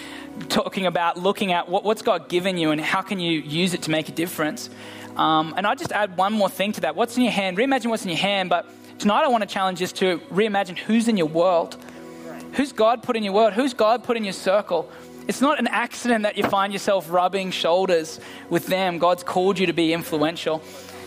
talking 0.48 0.87
about 0.87 1.18
looking 1.18 1.52
at 1.52 1.68
what, 1.68 1.85
what's 1.85 2.02
God 2.02 2.28
given 2.28 2.56
you 2.56 2.70
and 2.70 2.80
how 2.80 3.02
can 3.02 3.18
you 3.18 3.40
use 3.40 3.74
it 3.74 3.82
to 3.82 3.90
make 3.90 4.08
a 4.08 4.12
difference. 4.12 4.70
Um, 5.16 5.54
and 5.56 5.66
I 5.66 5.74
just 5.74 5.92
add 5.92 6.16
one 6.16 6.32
more 6.32 6.48
thing 6.48 6.72
to 6.72 6.82
that. 6.82 6.96
What's 6.96 7.16
in 7.16 7.22
your 7.22 7.32
hand? 7.32 7.58
Reimagine 7.58 7.87
what's 7.87 8.04
in 8.04 8.11
your 8.11 8.18
hand. 8.18 8.48
But 8.48 8.66
tonight 8.98 9.24
I 9.24 9.28
want 9.28 9.42
to 9.42 9.48
challenge 9.48 9.82
us 9.82 9.92
to 9.94 10.18
reimagine 10.30 10.78
who's 10.78 11.08
in 11.08 11.16
your 11.16 11.26
world. 11.26 11.76
Who's 12.54 12.72
God 12.72 13.02
put 13.02 13.16
in 13.16 13.22
your 13.22 13.32
world? 13.32 13.52
Who's 13.52 13.74
God 13.74 14.04
put 14.04 14.16
in 14.16 14.24
your 14.24 14.32
circle? 14.32 14.90
It's 15.28 15.40
not 15.40 15.58
an 15.58 15.66
accident 15.66 16.22
that 16.24 16.37
you 16.37 16.44
find 16.44 16.72
yourself 16.72 17.11
rubbing 17.11 17.50
shoulders 17.50 18.20
with 18.48 18.66
them. 18.66 18.98
God's 18.98 19.22
called 19.22 19.58
you 19.58 19.66
to 19.66 19.72
be 19.72 19.92
influential. 19.92 20.62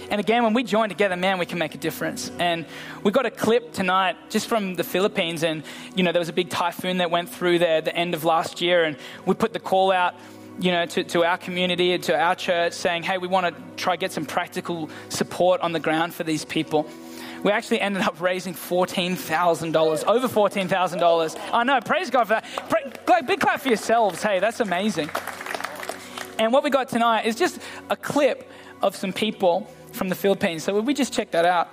And 0.09 0.19
again, 0.19 0.43
when 0.43 0.53
we 0.53 0.63
join 0.63 0.89
together, 0.89 1.15
man, 1.15 1.39
we 1.39 1.45
can 1.45 1.57
make 1.57 1.75
a 1.75 1.77
difference. 1.77 2.31
And 2.39 2.65
we 3.03 3.11
got 3.11 3.25
a 3.25 3.31
clip 3.31 3.73
tonight 3.73 4.17
just 4.29 4.47
from 4.47 4.75
the 4.75 4.83
Philippines. 4.83 5.43
And, 5.43 5.63
you 5.95 6.03
know, 6.03 6.11
there 6.11 6.19
was 6.19 6.29
a 6.29 6.33
big 6.33 6.49
typhoon 6.49 6.97
that 6.97 7.11
went 7.11 7.29
through 7.29 7.59
there 7.59 7.77
at 7.77 7.85
the 7.85 7.95
end 7.95 8.13
of 8.13 8.23
last 8.23 8.61
year. 8.61 8.83
And 8.83 8.97
we 9.25 9.33
put 9.33 9.53
the 9.53 9.59
call 9.59 9.91
out, 9.91 10.15
you 10.59 10.71
know, 10.71 10.85
to, 10.85 11.03
to 11.05 11.23
our 11.23 11.37
community 11.37 11.93
and 11.93 12.03
to 12.03 12.15
our 12.15 12.35
church 12.35 12.73
saying, 12.73 13.03
hey, 13.03 13.17
we 13.17 13.27
want 13.27 13.55
to 13.55 13.63
try 13.77 13.95
get 13.95 14.11
some 14.11 14.25
practical 14.25 14.89
support 15.09 15.61
on 15.61 15.71
the 15.71 15.79
ground 15.79 16.13
for 16.13 16.23
these 16.23 16.45
people. 16.45 16.87
We 17.43 17.51
actually 17.51 17.79
ended 17.79 18.01
up 18.01 18.19
raising 18.21 18.55
$14,000, 18.55 20.03
over 20.05 20.27
$14,000. 20.27 21.39
I 21.53 21.63
know, 21.63 21.79
praise 21.79 22.09
God 22.09 22.23
for 22.23 22.41
that. 22.41 23.27
Big 23.27 23.39
clap 23.39 23.61
for 23.61 23.67
yourselves. 23.67 24.23
Hey, 24.23 24.39
that's 24.39 24.59
amazing. 24.61 25.11
And 26.39 26.51
what 26.51 26.63
we 26.63 26.69
got 26.69 26.89
tonight 26.89 27.25
is 27.25 27.35
just 27.35 27.59
a 27.89 27.95
clip 27.95 28.49
of 28.81 28.95
some 28.95 29.13
people 29.13 29.71
from 29.95 30.09
the 30.09 30.15
Philippines. 30.15 30.63
So 30.63 30.73
would 30.73 30.85
we 30.85 30.93
just 30.93 31.13
check 31.13 31.31
that 31.31 31.45
out? 31.45 31.69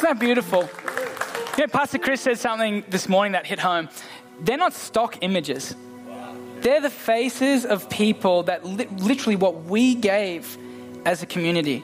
That 0.00 0.18
beautiful? 0.18 0.68
Yeah, 1.58 1.66
Pastor 1.66 1.98
Chris 1.98 2.20
said 2.20 2.38
something 2.38 2.84
this 2.88 3.08
morning 3.08 3.32
that 3.32 3.46
hit 3.46 3.58
home. 3.58 3.88
They're 4.40 4.58
not 4.58 4.74
stock 4.74 5.18
images. 5.22 5.74
They're 6.60 6.80
the 6.80 6.90
faces 6.90 7.64
of 7.64 7.88
people 7.88 8.42
that 8.44 8.64
li- 8.64 8.88
literally 8.98 9.36
what 9.36 9.64
we 9.64 9.94
gave 9.94 10.58
as 11.04 11.22
a 11.22 11.26
community 11.26 11.82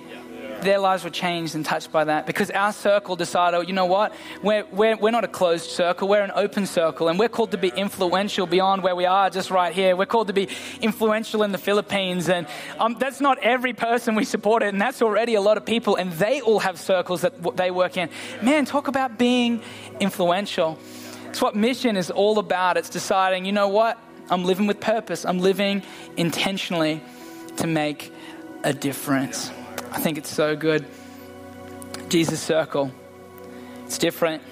their 0.62 0.78
lives 0.78 1.04
were 1.04 1.10
changed 1.10 1.54
and 1.54 1.64
touched 1.64 1.92
by 1.92 2.04
that 2.04 2.26
because 2.26 2.50
our 2.50 2.72
circle 2.72 3.16
decided, 3.16 3.56
oh, 3.56 3.60
you 3.60 3.72
know 3.72 3.86
what? 3.86 4.14
We're, 4.42 4.64
we're, 4.72 4.96
we're 4.96 5.10
not 5.10 5.24
a 5.24 5.28
closed 5.28 5.70
circle, 5.70 6.08
we're 6.08 6.22
an 6.22 6.32
open 6.34 6.66
circle, 6.66 7.08
and 7.08 7.18
we're 7.18 7.28
called 7.28 7.50
to 7.52 7.58
be 7.58 7.68
influential 7.68 8.46
beyond 8.46 8.82
where 8.82 8.96
we 8.96 9.06
are 9.06 9.30
just 9.30 9.50
right 9.50 9.72
here. 9.72 9.96
We're 9.96 10.06
called 10.06 10.28
to 10.28 10.32
be 10.32 10.48
influential 10.80 11.42
in 11.42 11.52
the 11.52 11.58
Philippines, 11.58 12.28
and 12.28 12.46
um, 12.78 12.96
that's 12.98 13.20
not 13.20 13.38
every 13.38 13.72
person 13.72 14.14
we 14.14 14.24
supported, 14.24 14.68
and 14.68 14.80
that's 14.80 15.02
already 15.02 15.34
a 15.34 15.40
lot 15.40 15.56
of 15.56 15.64
people, 15.66 15.96
and 15.96 16.12
they 16.12 16.40
all 16.40 16.60
have 16.60 16.78
circles 16.78 17.22
that 17.22 17.56
they 17.56 17.70
work 17.70 17.96
in. 17.96 18.08
Man, 18.40 18.64
talk 18.64 18.88
about 18.88 19.18
being 19.18 19.62
influential. 20.00 20.78
It's 21.28 21.40
what 21.40 21.56
mission 21.56 21.96
is 21.96 22.10
all 22.10 22.38
about. 22.38 22.76
It's 22.76 22.90
deciding, 22.90 23.44
you 23.44 23.52
know 23.52 23.68
what? 23.68 23.98
I'm 24.30 24.44
living 24.44 24.66
with 24.66 24.80
purpose, 24.80 25.24
I'm 25.24 25.40
living 25.40 25.82
intentionally 26.16 27.02
to 27.56 27.66
make 27.66 28.12
a 28.64 28.72
difference. 28.72 29.50
I 29.92 30.00
think 30.00 30.18
it's 30.18 30.30
so 30.30 30.56
good. 30.56 30.86
Jesus 32.08 32.40
Circle. 32.40 32.90
It's 33.84 33.98
different, 33.98 34.42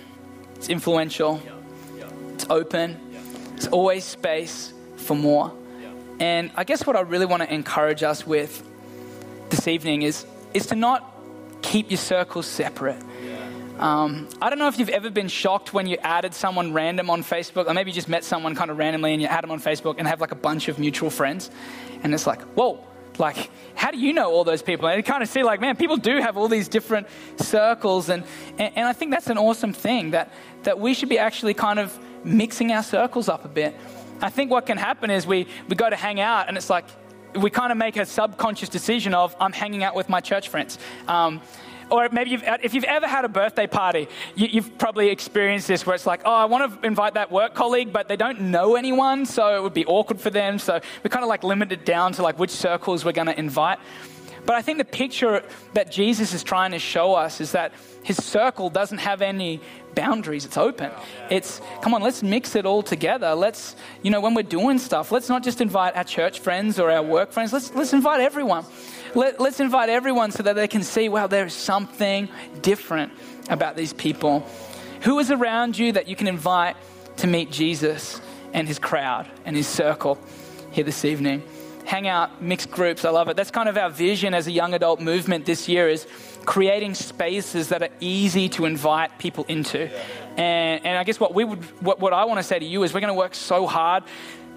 it's 0.56 0.68
influential, 0.68 1.40
it's 2.34 2.46
open, 2.50 3.00
it's 3.56 3.66
always 3.68 4.04
space 4.04 4.74
for 4.96 5.16
more. 5.16 5.50
And 6.20 6.50
I 6.56 6.64
guess 6.64 6.86
what 6.86 6.94
I 6.94 7.00
really 7.00 7.24
want 7.24 7.42
to 7.42 7.52
encourage 7.52 8.02
us 8.02 8.26
with 8.26 8.62
this 9.48 9.66
evening 9.66 10.02
is, 10.02 10.26
is 10.52 10.66
to 10.66 10.74
not 10.74 11.14
keep 11.62 11.90
your 11.90 11.96
circles 11.96 12.46
separate. 12.46 13.02
Um, 13.78 14.28
I 14.42 14.50
don't 14.50 14.58
know 14.58 14.68
if 14.68 14.78
you've 14.78 14.90
ever 14.90 15.08
been 15.08 15.28
shocked 15.28 15.72
when 15.72 15.86
you 15.86 15.96
added 16.02 16.34
someone 16.34 16.74
random 16.74 17.08
on 17.08 17.24
Facebook, 17.24 17.66
or 17.66 17.72
maybe 17.72 17.90
you 17.90 17.94
just 17.94 18.10
met 18.10 18.24
someone 18.24 18.54
kind 18.54 18.70
of 18.70 18.76
randomly 18.76 19.14
and 19.14 19.22
you 19.22 19.28
add 19.28 19.42
them 19.42 19.50
on 19.52 19.60
Facebook 19.60 19.94
and 19.96 20.06
have 20.06 20.20
like 20.20 20.32
a 20.32 20.36
bunch 20.36 20.68
of 20.68 20.78
mutual 20.78 21.08
friends. 21.08 21.50
And 22.02 22.12
it's 22.12 22.26
like, 22.26 22.42
whoa, 22.42 22.84
like, 23.18 23.50
how 23.74 23.90
do 23.90 23.98
you 23.98 24.12
know 24.12 24.30
all 24.30 24.44
those 24.44 24.62
people? 24.62 24.88
And 24.88 24.96
you 24.96 25.02
kind 25.02 25.22
of 25.22 25.28
see, 25.28 25.42
like, 25.42 25.60
man, 25.60 25.76
people 25.76 25.96
do 25.96 26.18
have 26.20 26.36
all 26.36 26.48
these 26.48 26.68
different 26.68 27.06
circles. 27.36 28.08
And, 28.08 28.24
and, 28.58 28.72
and 28.76 28.88
I 28.88 28.92
think 28.92 29.10
that's 29.10 29.28
an 29.28 29.38
awesome 29.38 29.72
thing 29.72 30.12
that, 30.12 30.32
that 30.62 30.78
we 30.78 30.94
should 30.94 31.08
be 31.08 31.18
actually 31.18 31.54
kind 31.54 31.78
of 31.78 31.98
mixing 32.24 32.72
our 32.72 32.82
circles 32.82 33.28
up 33.28 33.44
a 33.44 33.48
bit. 33.48 33.74
I 34.20 34.30
think 34.30 34.50
what 34.50 34.66
can 34.66 34.76
happen 34.76 35.10
is 35.10 35.26
we, 35.26 35.46
we 35.68 35.76
go 35.76 35.88
to 35.88 35.96
hang 35.96 36.20
out 36.20 36.48
and 36.48 36.56
it's 36.56 36.70
like, 36.70 36.84
we 37.34 37.48
kind 37.48 37.70
of 37.70 37.78
make 37.78 37.96
a 37.96 38.04
subconscious 38.04 38.68
decision 38.68 39.14
of, 39.14 39.34
I'm 39.40 39.52
hanging 39.52 39.84
out 39.84 39.94
with 39.94 40.08
my 40.08 40.20
church 40.20 40.48
friends. 40.48 40.78
Um, 41.06 41.40
or 41.90 42.08
maybe 42.10 42.30
you've, 42.30 42.44
if 42.62 42.74
you've 42.74 42.84
ever 42.84 43.06
had 43.06 43.24
a 43.24 43.28
birthday 43.28 43.66
party, 43.66 44.08
you, 44.34 44.62
have 44.62 44.78
probably 44.78 45.08
experienced 45.08 45.68
this 45.68 45.86
where 45.86 45.94
it's 45.94 46.06
like, 46.06 46.22
oh, 46.24 46.34
I 46.34 46.44
want 46.44 46.80
to 46.80 46.86
invite 46.86 47.14
that 47.14 47.30
work 47.30 47.54
colleague, 47.54 47.92
but 47.92 48.08
they 48.08 48.16
don't 48.16 48.40
know 48.40 48.76
anyone, 48.76 49.26
so 49.26 49.56
it 49.56 49.62
would 49.62 49.74
be 49.74 49.86
awkward 49.86 50.20
for 50.20 50.30
them. 50.30 50.58
So 50.58 50.80
we 51.02 51.10
kind 51.10 51.24
of 51.24 51.28
like 51.28 51.44
limit 51.44 51.72
it 51.72 51.84
down 51.84 52.12
to 52.14 52.22
like 52.22 52.38
which 52.38 52.50
circles 52.50 53.04
we're 53.04 53.12
going 53.12 53.26
to 53.26 53.38
invite. 53.38 53.78
But 54.46 54.56
I 54.56 54.62
think 54.62 54.78
the 54.78 54.84
picture 54.84 55.42
that 55.74 55.92
Jesus 55.92 56.32
is 56.34 56.42
trying 56.42 56.72
to 56.72 56.78
show 56.78 57.14
us 57.14 57.40
is 57.40 57.52
that 57.52 57.72
his 58.02 58.16
circle 58.16 58.70
doesn't 58.70 58.98
have 58.98 59.22
any 59.22 59.60
boundaries. 59.94 60.44
It's 60.44 60.56
open. 60.56 60.90
It's, 61.30 61.60
come 61.82 61.94
on, 61.94 62.02
let's 62.02 62.22
mix 62.22 62.56
it 62.56 62.66
all 62.66 62.82
together. 62.82 63.34
Let's, 63.34 63.76
you 64.02 64.10
know, 64.10 64.20
when 64.20 64.34
we're 64.34 64.42
doing 64.42 64.78
stuff, 64.78 65.12
let's 65.12 65.28
not 65.28 65.42
just 65.42 65.60
invite 65.60 65.96
our 65.96 66.04
church 66.04 66.40
friends 66.40 66.78
or 66.78 66.90
our 66.90 67.02
work 67.02 67.32
friends. 67.32 67.52
Let's, 67.52 67.74
let's 67.74 67.92
invite 67.92 68.20
everyone. 68.20 68.64
Let, 69.14 69.40
let's 69.40 69.60
invite 69.60 69.88
everyone 69.88 70.30
so 70.30 70.42
that 70.42 70.54
they 70.54 70.68
can 70.68 70.82
see, 70.82 71.08
wow, 71.08 71.26
there's 71.26 71.54
something 71.54 72.28
different 72.62 73.12
about 73.48 73.76
these 73.76 73.92
people. 73.92 74.46
Who 75.02 75.18
is 75.18 75.30
around 75.30 75.78
you 75.78 75.92
that 75.92 76.08
you 76.08 76.16
can 76.16 76.28
invite 76.28 76.76
to 77.18 77.26
meet 77.26 77.50
Jesus 77.50 78.20
and 78.52 78.66
his 78.66 78.78
crowd 78.78 79.28
and 79.44 79.56
his 79.56 79.66
circle 79.66 80.18
here 80.70 80.84
this 80.84 81.04
evening? 81.04 81.42
Hang 81.90 82.06
out, 82.06 82.40
mixed 82.40 82.70
groups. 82.70 83.04
I 83.04 83.10
love 83.10 83.28
it. 83.30 83.36
That's 83.36 83.50
kind 83.50 83.68
of 83.68 83.76
our 83.76 83.90
vision 83.90 84.32
as 84.32 84.46
a 84.46 84.52
young 84.52 84.74
adult 84.74 85.00
movement 85.00 85.44
this 85.44 85.68
year 85.68 85.88
is 85.88 86.06
creating 86.44 86.94
spaces 86.94 87.70
that 87.70 87.82
are 87.82 87.88
easy 87.98 88.48
to 88.50 88.64
invite 88.64 89.18
people 89.18 89.44
into. 89.48 89.90
And, 90.36 90.86
and 90.86 90.96
I 90.96 91.02
guess 91.02 91.18
what 91.18 91.34
we 91.34 91.42
would, 91.42 91.64
what, 91.82 91.98
what 91.98 92.12
I 92.12 92.26
want 92.26 92.38
to 92.38 92.44
say 92.44 92.60
to 92.60 92.64
you 92.64 92.84
is 92.84 92.94
we're 92.94 93.00
going 93.00 93.12
to 93.12 93.18
work 93.18 93.34
so 93.34 93.66
hard 93.66 94.04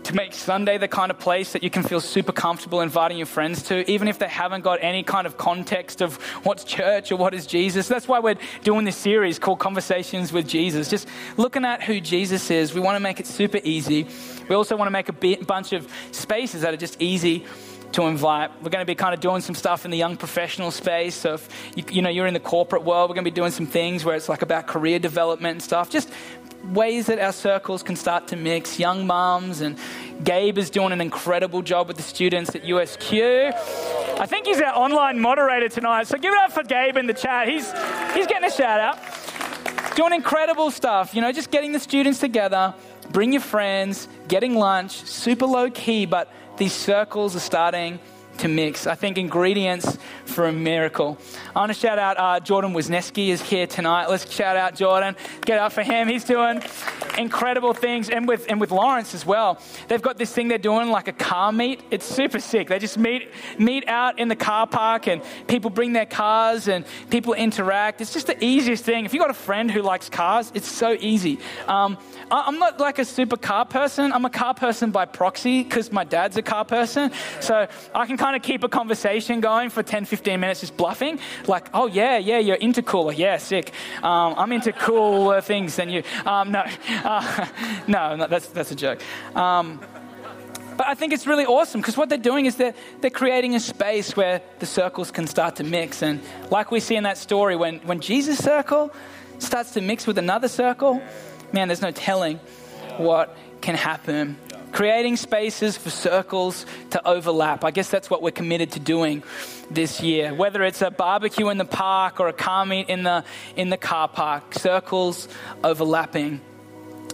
to 0.04 0.16
make 0.16 0.34
Sunday 0.34 0.78
the 0.78 0.88
kind 0.88 1.12
of 1.12 1.20
place 1.20 1.54
that 1.54 1.64
you 1.64 1.70
can 1.70 1.84
feel 1.84 2.02
super 2.02 2.32
comfortable 2.32 2.82
inviting 2.82 3.18
your 3.18 3.26
friends 3.26 3.64
to, 3.64 3.90
even 3.90 4.08
if 4.08 4.20
they 4.20 4.28
haven't 4.28 4.62
got 4.62 4.80
any 4.82 5.04
kind 5.04 5.26
of 5.26 5.38
context 5.38 6.02
of 6.02 6.16
what's 6.44 6.64
church 6.64 7.12
or 7.12 7.16
what 7.16 7.34
is 7.34 7.46
Jesus. 7.46 7.88
That's 7.88 8.08
why 8.08 8.20
we're 8.20 8.36
doing 8.64 8.86
this 8.86 8.98
series 8.98 9.40
called 9.40 9.60
Conversations 9.60 10.34
with 10.34 10.48
Jesus. 10.48 10.90
Just 10.90 11.08
looking 11.38 11.64
at 11.64 11.82
who 11.84 12.00
Jesus 12.00 12.52
is, 12.52 12.74
we 12.74 12.82
want 12.82 12.96
to 12.96 13.00
make 13.00 13.20
it 13.20 13.28
super 13.28 13.60
easy. 13.64 14.08
We 14.50 14.56
also 14.56 14.76
want 14.76 14.88
to 14.88 14.92
make 14.92 15.10
a 15.10 15.44
bunch 15.46 15.74
of 15.74 15.88
spaces 16.12 16.62
that 16.62 16.74
are 16.74 16.78
just 16.78 17.02
easy 17.02 17.46
to 17.94 18.04
invite. 18.04 18.52
We're 18.62 18.70
going 18.70 18.82
to 18.82 18.90
be 18.90 18.96
kind 18.96 19.14
of 19.14 19.20
doing 19.20 19.42
some 19.42 19.56
stuff 19.56 19.86
in 19.86 19.92
the 19.92 19.98
young 19.98 20.18
professional 20.18 20.72
space. 20.72 21.16
So 21.16 21.36
if 21.36 21.50
you, 21.76 21.84
you 21.92 22.02
know 22.02 22.10
you're 22.10 22.28
in 22.28 22.34
the 22.34 22.40
corporate 22.40 22.84
world, 22.84 23.10
we're 23.10 23.16
going 23.16 23.26
to 23.26 23.32
be 23.32 23.36
doing 23.36 23.52
some 23.52 23.68
things 23.68 24.04
where 24.04 24.16
it's 24.16 24.30
like 24.30 24.42
about 24.42 24.68
career 24.68 25.00
development 25.00 25.54
and 25.54 25.64
stuff. 25.64 25.90
Just 25.90 26.10
ways 26.64 27.08
that 27.08 27.20
our 27.20 27.34
circles 27.34 27.84
can 27.84 27.96
start 27.96 28.28
to 28.28 28.36
mix. 28.36 28.80
Young 28.80 29.06
moms 29.06 29.62
and 29.62 29.78
Gabe 30.24 30.58
is 30.58 30.70
doing 30.70 30.92
an 30.92 31.02
incredible 31.02 31.62
job 31.62 31.88
with 31.88 31.98
the 31.98 32.04
students 32.04 32.56
at 32.56 32.64
USQ. 32.64 33.54
I 34.20 34.26
think 34.26 34.46
he's 34.46 34.62
our 34.62 34.76
online 34.76 35.20
moderator 35.20 35.70
tonight. 35.70 36.08
So 36.08 36.18
give 36.18 36.34
it 36.34 36.40
up 36.40 36.52
for 36.52 36.64
Gabe 36.64 36.98
in 36.98 37.08
the 37.08 37.14
chat. 37.14 37.48
He's 37.48 37.72
he's 38.14 38.28
getting 38.28 38.48
a 38.48 38.52
shout 38.52 38.80
out. 38.80 39.96
Doing 39.96 40.14
incredible 40.14 40.72
stuff, 40.72 41.14
you 41.14 41.22
know, 41.22 41.32
just 41.32 41.52
getting 41.52 41.72
the 41.72 41.80
students 41.80 42.20
together, 42.20 42.74
bring 43.12 43.32
your 43.32 43.42
friends, 43.42 44.08
getting 44.28 44.56
lunch, 44.56 45.04
super 45.04 45.46
low 45.46 45.70
key, 45.70 46.08
but 46.08 46.32
these 46.58 46.74
circles 46.74 47.36
are 47.36 47.40
starting 47.40 48.00
to 48.44 48.50
mix. 48.50 48.88
I 48.88 48.96
think 48.96 49.18
ingredients 49.18 49.98
for 50.26 50.48
a 50.48 50.52
miracle. 50.52 51.18
I 51.56 51.60
want 51.60 51.72
to 51.72 51.80
shout 51.80 51.98
out 51.98 52.18
uh, 52.20 52.42
Jordan 52.42 52.74
Wisniewski 52.74 53.30
is 53.30 53.42
here 53.42 53.66
tonight. 53.66 54.08
Let's 54.08 54.30
shout 54.30 54.58
out 54.58 54.76
Jordan. 54.76 55.16
Get 55.46 55.60
up 55.60 55.72
for 55.72 55.82
him. 55.82 56.10
He's 56.10 56.26
doing 56.26 56.62
incredible 57.18 57.74
things, 57.74 58.10
and 58.10 58.28
with 58.28 58.46
and 58.50 58.60
with 58.60 58.72
Lawrence 58.72 59.14
as 59.14 59.26
well. 59.26 59.62
They've 59.88 60.02
got 60.02 60.18
this 60.18 60.34
thing 60.34 60.50
they're 60.50 60.58
doing 60.58 60.90
like 60.90 61.08
a 61.08 61.14
car 61.14 61.54
meet. 61.54 61.84
It's 61.90 62.06
super 62.06 62.40
sick. 62.40 62.68
They 62.68 62.80
just 62.80 62.98
meet 62.98 63.30
meet 63.58 63.88
out 63.88 64.20
in 64.20 64.28
the 64.28 64.36
car 64.36 64.68
park, 64.68 65.08
and 65.08 65.22
people 65.48 65.70
bring 65.70 65.94
their 65.94 66.06
cars, 66.06 66.68
and 66.68 66.86
people 67.10 67.34
interact. 67.34 68.02
It's 68.02 68.12
just 68.12 68.28
the 68.28 68.44
easiest 68.44 68.84
thing. 68.84 69.06
If 69.06 69.14
you 69.14 69.22
have 69.22 69.30
got 69.30 69.36
a 69.38 69.40
friend 69.40 69.72
who 69.72 69.82
likes 69.82 70.10
cars, 70.10 70.52
it's 70.54 70.68
so 70.68 70.98
easy. 71.00 71.40
Um, 71.70 71.98
I'm 72.36 72.58
not 72.58 72.80
like 72.80 72.98
a 72.98 73.06
super 73.06 73.38
car 73.38 73.64
person. 73.64 74.12
I'm 74.12 74.26
a 74.26 74.30
car 74.30 74.56
person 74.56 74.90
by 74.90 75.06
proxy 75.06 75.64
because 75.64 75.92
my 75.92 76.04
dad's 76.04 76.36
a 76.36 76.42
car 76.42 76.66
person. 76.66 77.12
So 77.40 77.68
I 77.94 78.06
can 78.08 78.18
kind 78.18 78.36
of 78.36 78.42
keep 78.42 78.64
a 78.64 78.70
conversation 78.70 79.40
going 79.40 79.70
for 79.70 79.84
10, 79.84 80.06
15 80.06 80.40
minutes 80.40 80.62
just 80.62 80.76
bluffing. 80.76 81.20
Like, 81.48 81.68
oh, 81.74 81.86
yeah, 81.86 82.18
yeah, 82.18 82.40
you're 82.40 82.56
into 82.56 82.82
cooler. 82.82 83.14
Yeah, 83.14 83.38
sick. 83.38 83.72
Um, 84.02 84.34
I'm 84.36 84.52
into 84.52 84.74
cooler 84.74 85.42
things 85.42 85.76
than 85.76 85.90
you. 85.90 86.02
Um, 86.26 86.52
no, 86.52 86.64
uh, 86.90 87.48
no, 87.88 88.26
that's, 88.28 88.48
that's 88.48 88.72
a 88.72 88.76
joke. 88.76 89.02
Um, 89.36 89.80
but 90.76 90.88
I 90.88 90.96
think 90.96 91.14
it's 91.14 91.28
really 91.28 91.46
awesome 91.46 91.82
because 91.82 91.98
what 91.98 92.10
they're 92.10 92.18
doing 92.18 92.48
is 92.48 92.56
they're, 92.56 92.74
they're 93.02 93.12
creating 93.12 93.54
a 93.54 93.60
space 93.60 94.16
where 94.16 94.42
the 94.58 94.66
circles 94.66 95.12
can 95.12 95.28
start 95.28 95.58
to 95.58 95.64
mix. 95.64 96.02
And 96.02 96.20
like 96.50 96.72
we 96.72 96.80
see 96.80 96.96
in 96.96 97.04
that 97.04 97.20
story, 97.20 97.56
when, 97.56 97.78
when 97.80 98.00
Jesus' 98.00 98.40
circle 98.40 98.92
starts 99.38 99.72
to 99.72 99.82
mix 99.82 100.08
with 100.08 100.18
another 100.18 100.48
circle, 100.48 101.00
man, 101.54 101.68
there's 101.70 101.82
no 101.82 101.92
telling 101.92 102.38
what 102.98 103.36
can 103.62 103.76
happen 103.76 104.38
creating 104.74 105.16
spaces 105.16 105.78
for 105.78 105.90
circles 105.90 106.66
to 106.90 107.08
overlap. 107.08 107.64
I 107.64 107.72
guess 107.72 107.90
that's 107.90 108.10
what 108.10 108.22
we're 108.22 108.32
committed 108.32 108.72
to 108.72 108.80
doing 108.80 109.24
this 109.72 110.02
year. 110.02 110.34
Whether 110.34 110.64
it's 110.64 110.82
a 110.82 110.92
barbecue 110.92 111.50
in 111.50 111.58
the 111.58 111.66
park 111.66 112.20
or 112.20 112.28
a 112.28 112.34
car 112.34 112.66
meet 112.66 112.90
in 112.90 113.04
the, 113.04 113.24
in 113.56 113.70
the 113.70 113.78
car 113.78 114.08
park, 114.08 114.56
circles 114.56 115.30
overlapping. 115.64 116.42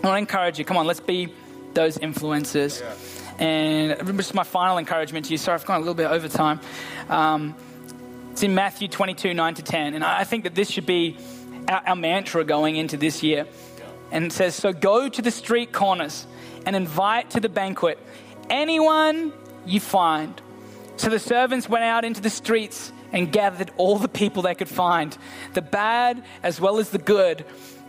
I 0.02 0.08
want 0.08 0.16
to 0.16 0.18
encourage 0.18 0.58
you, 0.58 0.66
come 0.66 0.78
on, 0.78 0.88
let's 0.88 1.02
be 1.02 1.34
those 1.74 1.98
influencers. 1.98 2.82
Yeah. 2.82 3.46
And 3.46 4.08
this 4.08 4.28
is 4.28 4.34
my 4.34 4.44
final 4.44 4.78
encouragement 4.78 5.26
to 5.26 5.32
you. 5.32 5.38
Sorry, 5.38 5.56
I've 5.56 5.66
gone 5.66 5.78
a 5.78 5.80
little 5.80 5.94
bit 5.94 6.10
over 6.10 6.28
time. 6.28 6.62
Um, 7.10 7.56
it's 8.32 8.44
in 8.44 8.56
Matthew 8.56 8.88
22, 8.88 9.34
9 9.34 9.54
to 9.56 9.62
10. 9.62 9.96
And 9.96 10.04
I 10.04 10.24
think 10.24 10.46
that 10.46 10.56
this 10.56 10.72
should 10.72 10.86
be 10.86 11.18
our, 11.68 11.82
our 11.88 11.96
mantra 11.96 12.46
going 12.46 12.78
into 12.78 12.96
this 12.96 13.22
year. 13.22 13.46
And 14.12 14.26
it 14.26 14.32
says, 14.32 14.56
So 14.56 14.74
go 14.74 15.10
to 15.10 15.22
the 15.22 15.32
street 15.32 15.72
corners 15.72 16.28
and 16.66 16.76
invite 16.76 17.32
to 17.32 17.40
the 17.40 17.50
banquet 17.50 18.00
anyone 18.50 19.34
you 19.66 19.80
find. 19.80 20.42
So 20.98 21.10
the 21.10 21.20
servants 21.20 21.70
went 21.70 21.84
out 21.84 22.04
into 22.04 22.22
the 22.22 22.30
streets 22.30 22.92
and 23.12 23.32
gathered 23.32 23.72
all 23.78 23.98
the 23.98 24.08
people 24.08 24.44
they 24.44 24.56
could 24.56 24.70
find, 24.70 25.18
the 25.54 25.62
bad 25.62 26.24
as 26.44 26.60
well 26.60 26.78
as 26.78 26.90
the 26.90 26.98
good, 26.98 27.46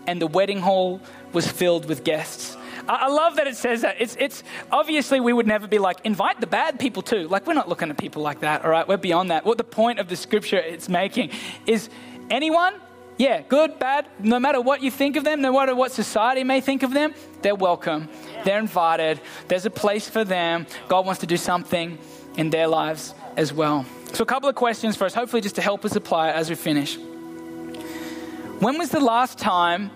and 0.06 0.20
the 0.20 0.26
wedding 0.26 0.60
hall 0.60 1.00
was 1.32 1.46
filled 1.46 1.86
with 1.86 2.04
guests. 2.04 2.56
I 2.88 3.08
love 3.08 3.36
that 3.36 3.46
it 3.46 3.56
says 3.56 3.82
that. 3.82 3.96
It's, 4.00 4.16
it's 4.18 4.42
obviously 4.72 5.20
we 5.20 5.32
would 5.32 5.46
never 5.46 5.68
be 5.68 5.78
like, 5.78 5.98
invite 6.04 6.40
the 6.40 6.46
bad 6.46 6.80
people 6.80 7.02
too. 7.02 7.28
Like, 7.28 7.46
we're 7.46 7.54
not 7.54 7.68
looking 7.68 7.90
at 7.90 7.98
people 7.98 8.22
like 8.22 8.40
that, 8.40 8.64
all 8.64 8.70
right? 8.70 8.88
We're 8.88 8.96
beyond 8.96 9.30
that. 9.30 9.44
What 9.44 9.58
the 9.58 9.64
point 9.64 9.98
of 9.98 10.08
the 10.08 10.16
scripture 10.16 10.56
it's 10.56 10.88
making 10.88 11.30
is 11.66 11.88
anyone 12.30 12.74
yeah, 13.20 13.42
good, 13.42 13.78
bad, 13.78 14.06
no 14.18 14.40
matter 14.40 14.62
what 14.62 14.82
you 14.82 14.90
think 14.90 15.14
of 15.16 15.24
them, 15.24 15.42
no 15.42 15.52
matter 15.52 15.74
what 15.74 15.92
society 15.92 16.42
may 16.42 16.62
think 16.62 16.82
of 16.82 16.94
them, 16.94 17.12
they're 17.42 17.54
welcome. 17.54 18.08
They're 18.44 18.58
invited. 18.58 19.20
There's 19.46 19.66
a 19.66 19.70
place 19.70 20.08
for 20.08 20.24
them. 20.24 20.66
God 20.88 21.04
wants 21.04 21.20
to 21.20 21.26
do 21.26 21.36
something 21.36 21.98
in 22.38 22.48
their 22.48 22.66
lives 22.66 23.12
as 23.36 23.52
well. 23.52 23.84
So, 24.14 24.22
a 24.22 24.26
couple 24.26 24.48
of 24.48 24.54
questions 24.54 24.96
for 24.96 25.04
us, 25.04 25.12
hopefully, 25.12 25.42
just 25.42 25.56
to 25.56 25.60
help 25.60 25.84
us 25.84 25.94
apply 25.96 26.30
it 26.30 26.34
as 26.34 26.48
we 26.48 26.56
finish. 26.56 26.96
When 28.58 28.78
was 28.78 28.88
the 28.88 29.00
last 29.00 29.36
time 29.36 29.90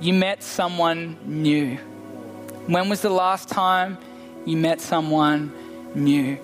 you 0.00 0.14
met 0.14 0.44
someone 0.44 1.18
new? 1.24 1.78
When 2.68 2.88
was 2.88 3.00
the 3.00 3.10
last 3.10 3.48
time 3.48 3.98
you 4.44 4.56
met 4.56 4.80
someone 4.80 5.52
new? 5.96 6.38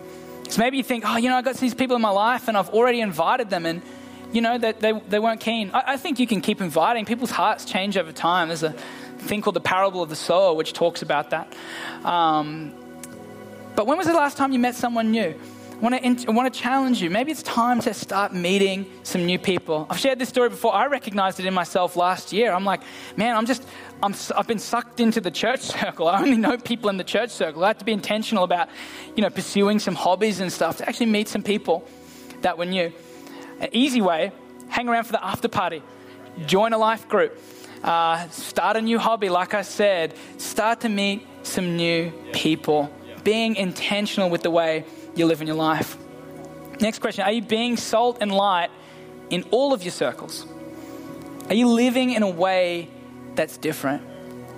So 0.48 0.58
maybe 0.58 0.78
you 0.78 0.82
think, 0.82 1.04
oh, 1.06 1.16
you 1.16 1.28
know, 1.28 1.36
I've 1.36 1.44
got 1.44 1.54
these 1.58 1.74
people 1.74 1.94
in 1.94 2.02
my 2.02 2.10
life 2.10 2.48
and 2.48 2.56
I've 2.56 2.70
already 2.70 3.02
invited 3.02 3.50
them 3.50 3.66
and 3.66 3.82
you 4.32 4.40
know, 4.40 4.58
that 4.58 4.80
they, 4.80 4.92
they 4.92 5.18
weren't 5.18 5.40
keen. 5.40 5.70
I, 5.72 5.94
I, 5.94 5.96
think 5.96 6.18
you 6.18 6.26
can 6.26 6.40
keep 6.40 6.60
inviting. 6.60 7.04
People's 7.04 7.30
hearts 7.30 7.64
change 7.64 7.96
over 7.96 8.12
time. 8.12 8.48
There's 8.48 8.62
a 8.62 8.74
thing 9.18 9.42
called 9.42 9.56
the 9.56 9.60
parable 9.60 10.02
of 10.02 10.08
the 10.08 10.16
sower, 10.16 10.54
which 10.54 10.72
talks 10.72 11.02
about 11.02 11.30
that. 11.30 11.54
Um, 12.04 12.74
but 13.74 13.86
when 13.86 13.96
was 13.96 14.06
the 14.06 14.12
last 14.12 14.36
time 14.36 14.52
you 14.52 14.58
met 14.58 14.74
someone 14.74 15.10
new? 15.10 15.34
I 15.78 15.80
want, 15.80 16.02
to, 16.02 16.28
I 16.28 16.32
want 16.32 16.52
to 16.52 16.60
challenge 16.60 17.00
you. 17.00 17.08
Maybe 17.08 17.30
it's 17.30 17.44
time 17.44 17.80
to 17.82 17.94
start 17.94 18.34
meeting 18.34 18.84
some 19.04 19.24
new 19.24 19.38
people. 19.38 19.86
I've 19.88 20.00
shared 20.00 20.18
this 20.18 20.28
story 20.28 20.48
before. 20.48 20.74
I 20.74 20.86
recognized 20.86 21.38
it 21.38 21.46
in 21.46 21.54
myself 21.54 21.94
last 21.94 22.32
year. 22.32 22.52
I'm 22.52 22.64
like, 22.64 22.80
man, 23.16 23.36
I'm 23.36 23.46
just, 23.46 23.64
I'm, 24.02 24.12
I've 24.36 24.48
been 24.48 24.58
sucked 24.58 24.98
into 24.98 25.20
the 25.20 25.30
church 25.30 25.60
circle. 25.80 26.08
I 26.08 26.20
only 26.20 26.36
know 26.36 26.58
people 26.58 26.90
in 26.90 26.96
the 26.96 27.04
church 27.04 27.30
circle. 27.30 27.62
I 27.62 27.68
have 27.68 27.78
to 27.78 27.84
be 27.84 27.92
intentional 27.92 28.42
about, 28.42 28.68
you 29.14 29.22
know, 29.22 29.30
pursuing 29.30 29.78
some 29.78 29.94
hobbies 29.94 30.40
and 30.40 30.52
stuff 30.52 30.78
to 30.78 30.88
actually 30.88 31.06
meet 31.06 31.28
some 31.28 31.44
people 31.44 31.86
that 32.40 32.58
were 32.58 32.66
new. 32.66 32.92
An 33.60 33.68
easy 33.72 34.00
way, 34.00 34.32
hang 34.68 34.88
around 34.88 35.04
for 35.04 35.12
the 35.12 35.24
after 35.24 35.48
party, 35.48 35.82
join 36.46 36.72
a 36.72 36.78
life 36.78 37.08
group, 37.08 37.38
uh, 37.82 38.28
start 38.28 38.76
a 38.76 38.82
new 38.82 38.98
hobby, 38.98 39.28
like 39.28 39.54
I 39.54 39.62
said, 39.62 40.14
start 40.36 40.80
to 40.80 40.88
meet 40.88 41.26
some 41.42 41.76
new 41.76 42.12
people, 42.32 42.92
being 43.24 43.56
intentional 43.56 44.30
with 44.30 44.42
the 44.42 44.50
way 44.50 44.84
you 45.14 45.26
live 45.26 45.40
in 45.40 45.46
your 45.46 45.56
life. 45.56 45.96
Next 46.80 47.00
question 47.00 47.24
Are 47.24 47.32
you 47.32 47.42
being 47.42 47.76
salt 47.76 48.18
and 48.20 48.32
light 48.32 48.70
in 49.30 49.44
all 49.50 49.72
of 49.72 49.82
your 49.82 49.92
circles? 49.92 50.46
Are 51.48 51.54
you 51.54 51.68
living 51.68 52.10
in 52.10 52.22
a 52.22 52.30
way 52.30 52.88
that's 53.34 53.56
different? 53.56 54.02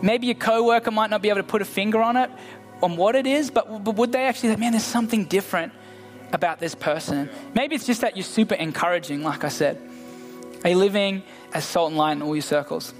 Maybe 0.02 0.26
your 0.26 0.34
coworker 0.34 0.90
might 0.90 1.10
not 1.10 1.22
be 1.22 1.28
able 1.28 1.40
to 1.40 1.46
put 1.46 1.62
a 1.62 1.66
finger 1.66 2.00
on 2.00 2.16
it, 2.16 2.30
on 2.82 2.96
what 2.96 3.14
it 3.14 3.26
is, 3.26 3.50
but, 3.50 3.84
but 3.84 3.96
would 3.96 4.12
they 4.12 4.24
actually 4.24 4.50
say, 4.50 4.56
man, 4.56 4.72
there's 4.72 4.84
something 4.84 5.24
different 5.24 5.72
about 6.32 6.58
this 6.60 6.74
person. 6.74 7.28
Maybe 7.54 7.74
it's 7.74 7.86
just 7.86 8.00
that 8.00 8.16
you're 8.16 8.24
super 8.24 8.54
encouraging, 8.54 9.22
like 9.22 9.44
I 9.44 9.48
said. 9.48 9.80
Are 10.64 10.70
you 10.70 10.76
living 10.76 11.22
as 11.52 11.64
salt 11.64 11.88
and 11.88 11.96
light 11.96 12.12
in 12.12 12.22
all 12.22 12.34
your 12.34 12.42
circles? 12.42 12.92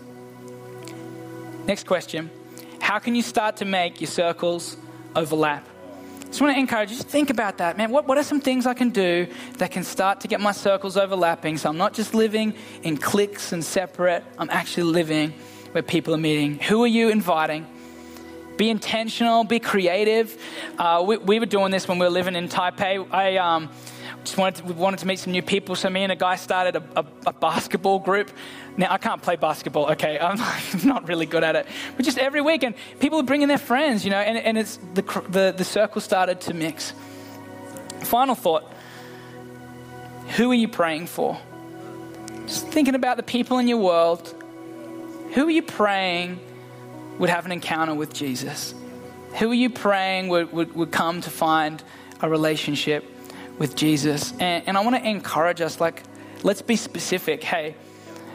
Next 1.67 1.87
question 1.87 2.31
How 2.81 2.99
can 2.99 3.15
you 3.15 3.23
start 3.23 3.59
to 3.59 3.65
make 3.65 4.01
your 4.01 4.09
circles 4.09 4.77
overlap? 5.15 5.67
Just 6.27 6.41
want 6.41 6.55
to 6.55 6.61
encourage 6.61 6.91
you, 6.91 6.97
just 6.97 7.09
think 7.09 7.29
about 7.31 7.59
that, 7.59 7.77
man. 7.77 7.91
What, 7.91 8.07
what 8.07 8.17
are 8.17 8.23
some 8.23 8.41
things 8.41 8.65
I 8.65 8.75
can 8.75 8.91
do 8.91 9.27
that 9.59 9.73
can 9.73 9.83
start 9.83 10.21
to 10.21 10.29
get 10.29 10.41
my 10.41 10.53
circles 10.53 10.97
overlapping 10.97 11.59
so 11.59 11.69
I'm 11.69 11.77
not 11.77 11.93
just 11.93 12.15
living 12.15 12.55
in 12.85 12.99
cliques 12.99 13.53
and 13.53 13.65
separate, 13.65 14.23
I'm 14.39 14.49
actually 14.49 14.85
living 14.85 15.35
where 15.73 15.83
people 15.83 16.15
are 16.15 16.19
meeting? 16.19 16.61
Who 16.61 16.85
are 16.85 16.87
you 16.87 17.09
inviting? 17.09 17.67
Be 18.61 18.69
intentional, 18.69 19.43
be 19.43 19.59
creative. 19.59 20.37
Uh, 20.77 21.03
we, 21.07 21.17
we, 21.17 21.41
were 21.41 21.47
doing 21.47 21.71
this 21.71 21.89
when 21.89 21.99
we 21.99 22.05
were 22.05 22.11
living 22.11 22.37
in 22.37 22.47
Taipei. 22.47 23.11
I 23.11 23.39
um, 23.39 23.71
just 24.23 24.37
wanted 24.37 24.57
to, 24.57 24.65
we 24.65 24.75
wanted 24.75 25.01
to 25.01 25.07
meet 25.07 25.19
some 25.19 25.33
new 25.33 25.41
people, 25.41 25.75
so 25.75 25.89
me 25.89 26.03
and 26.03 26.13
a 26.13 26.15
guy 26.15 26.37
started 26.37 26.77
a, 26.77 26.85
a, 26.95 27.07
a 27.29 27.33
basketball 27.33 27.99
group. 27.99 28.31
Now, 28.77 28.89
I 28.93 28.99
can't 28.99 29.23
play 29.23 29.37
basketball, 29.37 29.93
okay? 29.93 30.19
I'm 30.21 30.39
not 30.85 31.09
really 31.09 31.25
good 31.25 31.43
at 31.43 31.57
it. 31.57 31.67
But 31.97 32.05
just 32.05 32.19
every 32.19 32.43
week, 32.43 32.63
and 32.63 32.75
people 32.99 33.19
are 33.19 33.23
bringing 33.23 33.49
their 33.49 33.57
friends, 33.57 34.05
you 34.05 34.11
know, 34.11 34.19
and, 34.19 34.37
and 34.37 34.59
it's 34.59 34.79
the, 34.93 35.25
the, 35.31 35.55
the 35.57 35.65
circle 35.65 36.03
started 36.03 36.43
to 36.43 36.53
mix. 36.53 36.93
Final 38.03 38.35
thought 38.35 38.71
who 40.37 40.51
are 40.51 40.55
you 40.55 40.69
praying 40.69 41.07
for? 41.07 41.41
Just 42.47 42.69
thinking 42.69 42.95
about 42.95 43.17
the 43.17 43.23
people 43.23 43.57
in 43.57 43.69
your 43.69 43.79
world. 43.79 44.35
Who 45.33 45.47
are 45.47 45.51
you 45.51 45.63
praying 45.63 46.41
would 47.21 47.29
have 47.29 47.45
an 47.45 47.53
encounter 47.53 47.95
with 47.95 48.15
Jesus. 48.15 48.75
Who 49.39 49.51
are 49.51 49.55
you 49.55 49.69
praying 49.69 50.29
would, 50.29 50.53
would, 50.53 50.75
would 50.75 50.91
come 50.91 51.21
to 51.21 51.29
find 51.29 51.85
a 52.23 52.29
relationship 52.31 53.05
with 53.59 53.77
Jesus? 53.77 54.33
And, 54.41 54.67
and 54.67 54.77
I 54.79 54.81
want 54.81 54.97
to 54.97 55.07
encourage 55.07 55.61
us, 55.61 55.81
like, 55.81 56.03
let's 56.43 56.63
be 56.63 56.77
specific. 56.77 57.45
Hey, 57.45 57.77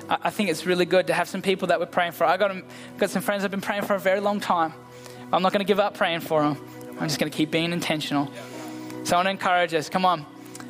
I, 0.07 0.17
I 0.25 0.29
think 0.29 0.49
it's 0.51 0.67
really 0.67 0.85
good 0.85 1.07
to 1.07 1.13
have 1.13 1.27
some 1.27 1.41
people 1.41 1.69
that 1.69 1.79
we're 1.79 1.87
praying 1.87 2.11
for. 2.11 2.25
I 2.25 2.37
got, 2.37 2.51
um, 2.51 2.63
got 2.99 3.09
some 3.09 3.23
friends 3.23 3.43
I've 3.43 3.49
been 3.49 3.59
praying 3.59 3.81
for 3.81 3.95
a 3.95 3.99
very 3.99 4.19
long 4.19 4.39
time. 4.39 4.71
I'm 5.33 5.41
not 5.41 5.51
going 5.51 5.65
to 5.65 5.67
give 5.67 5.79
up 5.79 5.97
praying 5.97 6.19
for 6.19 6.43
them. 6.43 6.63
I'm 6.99 7.07
just 7.07 7.19
going 7.19 7.31
to 7.31 7.35
keep 7.35 7.49
being 7.49 7.73
intentional. 7.73 8.31
So 9.03 9.15
I 9.15 9.17
want 9.17 9.25
to 9.25 9.31
encourage 9.31 9.73
us. 9.73 9.89
Come 9.89 10.05
on. 10.05 10.27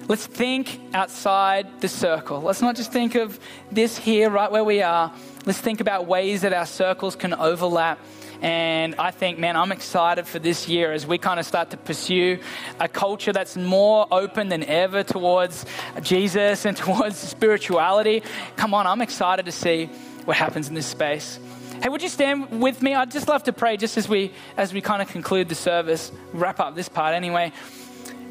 Let's 0.07 0.25
think 0.25 0.79
outside 0.93 1.81
the 1.81 1.89
circle. 1.89 2.39
Let's 2.39 2.61
not 2.61 2.77
just 2.77 2.93
think 2.93 3.15
of 3.15 3.39
this 3.73 3.97
here, 3.97 4.29
right 4.29 4.49
where 4.49 4.63
we 4.63 4.81
are. 4.81 5.13
Let's 5.45 5.59
think 5.59 5.79
about 5.79 6.07
ways 6.07 6.41
that 6.41 6.53
our 6.53 6.65
circles 6.65 7.15
can 7.15 7.33
overlap. 7.33 7.99
And 8.41 8.95
I 8.95 9.11
think, 9.11 9.37
man, 9.37 9.55
I'm 9.55 9.71
excited 9.71 10.25
for 10.25 10.39
this 10.39 10.67
year 10.67 10.91
as 10.91 11.05
we 11.05 11.19
kind 11.19 11.39
of 11.39 11.45
start 11.45 11.69
to 11.69 11.77
pursue 11.77 12.39
a 12.79 12.87
culture 12.87 13.31
that's 13.31 13.55
more 13.55 14.07
open 14.11 14.49
than 14.49 14.63
ever 14.63 15.03
towards 15.03 15.65
Jesus 16.01 16.65
and 16.65 16.75
towards 16.85 17.17
spirituality. 17.17 18.23
Come 18.55 18.73
on, 18.73 18.87
I'm 18.87 19.01
excited 19.01 19.45
to 19.45 19.51
see 19.51 19.85
what 20.25 20.35
happens 20.35 20.67
in 20.67 20.73
this 20.73 20.87
space. 20.87 21.39
Hey, 21.81 21.89
would 21.89 22.01
you 22.01 22.09
stand 22.09 22.61
with 22.61 22.81
me? 22.81 22.95
I'd 22.95 23.11
just 23.11 23.27
love 23.27 23.43
to 23.43 23.53
pray 23.53 23.77
just 23.77 23.97
as 23.97 24.09
we 24.09 24.31
as 24.57 24.73
we 24.73 24.81
kind 24.81 25.01
of 25.01 25.09
conclude 25.09 25.49
the 25.49 25.55
service, 25.55 26.11
wrap 26.33 26.59
up 26.59 26.73
this 26.73 26.89
part 26.89 27.13
anyway. 27.13 27.51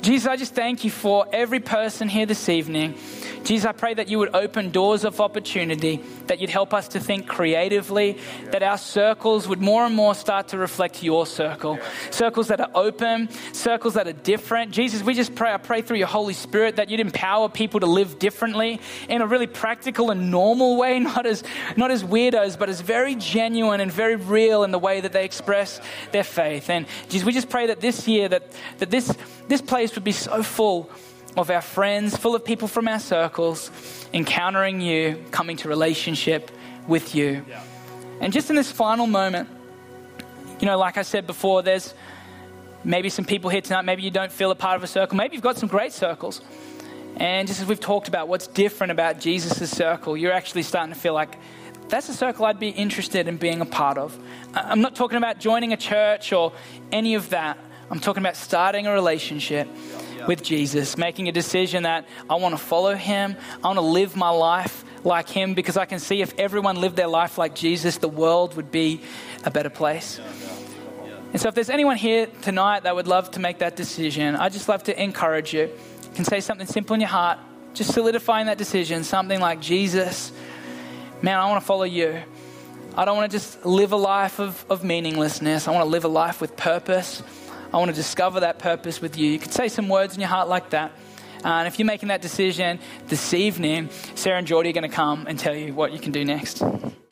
Jesus, 0.04 0.28
I 0.28 0.36
just 0.36 0.54
thank 0.54 0.84
you 0.84 0.90
for 0.90 1.26
every 1.32 1.60
person 1.60 2.10
here 2.10 2.26
this 2.26 2.50
evening. 2.50 2.94
Jesus, 3.42 3.66
I 3.66 3.72
pray 3.72 3.94
that 3.94 4.08
you 4.08 4.18
would 4.18 4.34
open 4.34 4.70
doors 4.70 5.04
of 5.04 5.20
opportunity, 5.20 6.02
that 6.26 6.40
you'd 6.40 6.50
help 6.50 6.72
us 6.72 6.88
to 6.88 7.00
think 7.00 7.26
creatively, 7.26 8.18
that 8.50 8.62
our 8.62 8.78
circles 8.78 9.48
would 9.48 9.60
more 9.60 9.84
and 9.84 9.94
more 9.94 10.14
start 10.14 10.48
to 10.48 10.58
reflect 10.58 11.02
your 11.02 11.26
circle. 11.26 11.78
Circles 12.10 12.48
that 12.48 12.60
are 12.60 12.70
open, 12.74 13.30
circles 13.52 13.94
that 13.94 14.06
are 14.06 14.12
different. 14.12 14.72
Jesus, 14.72 15.02
we 15.02 15.14
just 15.14 15.34
pray, 15.34 15.52
I 15.52 15.58
pray 15.58 15.80
through 15.82 15.98
your 15.98 16.06
Holy 16.06 16.34
Spirit 16.34 16.76
that 16.76 16.90
you'd 16.90 17.00
empower 17.00 17.48
people 17.50 17.80
to 17.80 17.86
live 17.86 18.18
differently 18.18 18.80
in 19.08 19.22
a 19.22 19.26
really 19.26 19.46
practical 19.46 20.10
and 20.10 20.30
normal 20.30 20.76
way, 20.76 20.98
not 21.00 21.24
as, 21.24 21.44
not 21.76 21.90
as 21.90 22.02
weirdos, 22.02 22.58
but 22.58 22.68
as 22.68 22.80
very 22.82 23.14
genuine 23.14 23.80
and 23.80 23.92
very 23.92 24.16
real 24.16 24.64
in 24.64 24.70
the 24.70 24.78
way 24.78 25.00
that 25.00 25.12
they 25.12 25.24
express 25.24 25.80
their 26.12 26.24
faith. 26.24 26.68
And 26.68 26.86
Jesus, 27.08 27.24
we 27.26 27.32
just 27.32 27.50
pray 27.50 27.66
that 27.66 27.80
this 27.80 28.06
year, 28.06 28.28
that, 28.28 28.52
that 28.78 28.90
this, 28.90 29.14
this 29.48 29.60
place 29.60 29.93
would 29.94 30.04
be 30.04 30.12
so 30.12 30.42
full 30.42 30.90
of 31.36 31.50
our 31.50 31.60
friends, 31.60 32.16
full 32.16 32.34
of 32.34 32.44
people 32.44 32.68
from 32.68 32.88
our 32.88 33.00
circles, 33.00 33.70
encountering 34.12 34.80
you, 34.80 35.22
coming 35.30 35.56
to 35.58 35.68
relationship 35.68 36.50
with 36.86 37.14
you. 37.14 37.44
Yeah. 37.48 37.62
And 38.20 38.32
just 38.32 38.50
in 38.50 38.56
this 38.56 38.70
final 38.70 39.06
moment, 39.06 39.48
you 40.60 40.66
know, 40.66 40.78
like 40.78 40.96
I 40.96 41.02
said 41.02 41.26
before, 41.26 41.62
there's 41.62 41.94
maybe 42.84 43.08
some 43.08 43.24
people 43.24 43.50
here 43.50 43.60
tonight, 43.60 43.82
maybe 43.82 44.02
you 44.02 44.10
don't 44.10 44.30
feel 44.30 44.50
a 44.50 44.54
part 44.54 44.76
of 44.76 44.84
a 44.84 44.86
circle, 44.86 45.16
maybe 45.16 45.34
you've 45.34 45.42
got 45.42 45.56
some 45.56 45.68
great 45.68 45.92
circles. 45.92 46.40
And 47.16 47.46
just 47.46 47.60
as 47.60 47.66
we've 47.66 47.80
talked 47.80 48.08
about 48.08 48.28
what's 48.28 48.46
different 48.46 48.90
about 48.90 49.20
Jesus' 49.20 49.70
circle, 49.70 50.16
you're 50.16 50.32
actually 50.32 50.62
starting 50.62 50.92
to 50.92 50.98
feel 50.98 51.14
like 51.14 51.38
that's 51.88 52.08
a 52.08 52.14
circle 52.14 52.44
I'd 52.46 52.58
be 52.58 52.70
interested 52.70 53.28
in 53.28 53.36
being 53.36 53.60
a 53.60 53.66
part 53.66 53.98
of. 53.98 54.18
I'm 54.54 54.80
not 54.80 54.94
talking 54.94 55.18
about 55.18 55.38
joining 55.38 55.72
a 55.72 55.76
church 55.76 56.32
or 56.32 56.52
any 56.90 57.14
of 57.14 57.30
that. 57.30 57.58
I'm 57.90 58.00
talking 58.00 58.22
about 58.22 58.36
starting 58.36 58.86
a 58.86 58.92
relationship 58.92 59.68
with 60.26 60.42
Jesus, 60.42 60.96
making 60.96 61.28
a 61.28 61.32
decision 61.32 61.82
that 61.82 62.06
I 62.28 62.36
want 62.36 62.54
to 62.54 62.62
follow 62.62 62.94
him, 62.94 63.36
I 63.62 63.66
want 63.66 63.76
to 63.76 63.82
live 63.82 64.16
my 64.16 64.30
life 64.30 64.84
like 65.04 65.28
him 65.28 65.54
because 65.54 65.76
I 65.76 65.84
can 65.84 65.98
see 65.98 66.22
if 66.22 66.32
everyone 66.38 66.80
lived 66.80 66.96
their 66.96 67.08
life 67.08 67.36
like 67.36 67.54
Jesus, 67.54 67.98
the 67.98 68.08
world 68.08 68.56
would 68.56 68.70
be 68.70 69.02
a 69.44 69.50
better 69.50 69.70
place. 69.70 70.20
And 71.32 71.40
so, 71.40 71.48
if 71.48 71.54
there's 71.54 71.70
anyone 71.70 71.96
here 71.96 72.28
tonight 72.42 72.84
that 72.84 72.94
would 72.94 73.08
love 73.08 73.32
to 73.32 73.40
make 73.40 73.58
that 73.58 73.74
decision, 73.74 74.36
I'd 74.36 74.52
just 74.52 74.68
love 74.68 74.84
to 74.84 75.02
encourage 75.02 75.52
you. 75.52 75.62
You 75.62 76.14
can 76.14 76.24
say 76.24 76.40
something 76.40 76.66
simple 76.66 76.94
in 76.94 77.00
your 77.00 77.08
heart, 77.08 77.40
just 77.74 77.92
solidifying 77.92 78.46
that 78.46 78.56
decision, 78.56 79.02
something 79.02 79.40
like, 79.40 79.60
Jesus, 79.60 80.32
man, 81.22 81.38
I 81.38 81.48
want 81.48 81.60
to 81.60 81.66
follow 81.66 81.82
you. 81.82 82.22
I 82.96 83.04
don't 83.04 83.16
want 83.16 83.32
to 83.32 83.36
just 83.36 83.66
live 83.66 83.90
a 83.90 83.96
life 83.96 84.38
of, 84.38 84.64
of 84.70 84.84
meaninglessness. 84.84 85.66
I 85.66 85.72
want 85.72 85.82
to 85.82 85.88
live 85.88 86.04
a 86.04 86.08
life 86.08 86.40
with 86.40 86.56
purpose. 86.56 87.24
I 87.74 87.78
want 87.78 87.88
to 87.88 87.96
discover 87.96 88.38
that 88.38 88.60
purpose 88.60 89.00
with 89.02 89.18
you. 89.18 89.28
You 89.32 89.38
could 89.40 89.52
say 89.52 89.66
some 89.66 89.88
words 89.88 90.14
in 90.14 90.20
your 90.20 90.28
heart 90.28 90.46
like 90.46 90.70
that. 90.70 90.92
Uh, 91.44 91.48
and 91.48 91.66
if 91.66 91.76
you're 91.76 91.86
making 91.86 92.08
that 92.08 92.22
decision 92.22 92.78
this 93.08 93.34
evening, 93.34 93.90
Sarah 94.14 94.38
and 94.38 94.46
Geordie 94.46 94.70
are 94.70 94.72
going 94.72 94.88
to 94.88 94.94
come 94.94 95.26
and 95.26 95.36
tell 95.36 95.56
you 95.56 95.74
what 95.74 95.92
you 95.92 95.98
can 95.98 96.12
do 96.12 96.24
next. 96.24 96.62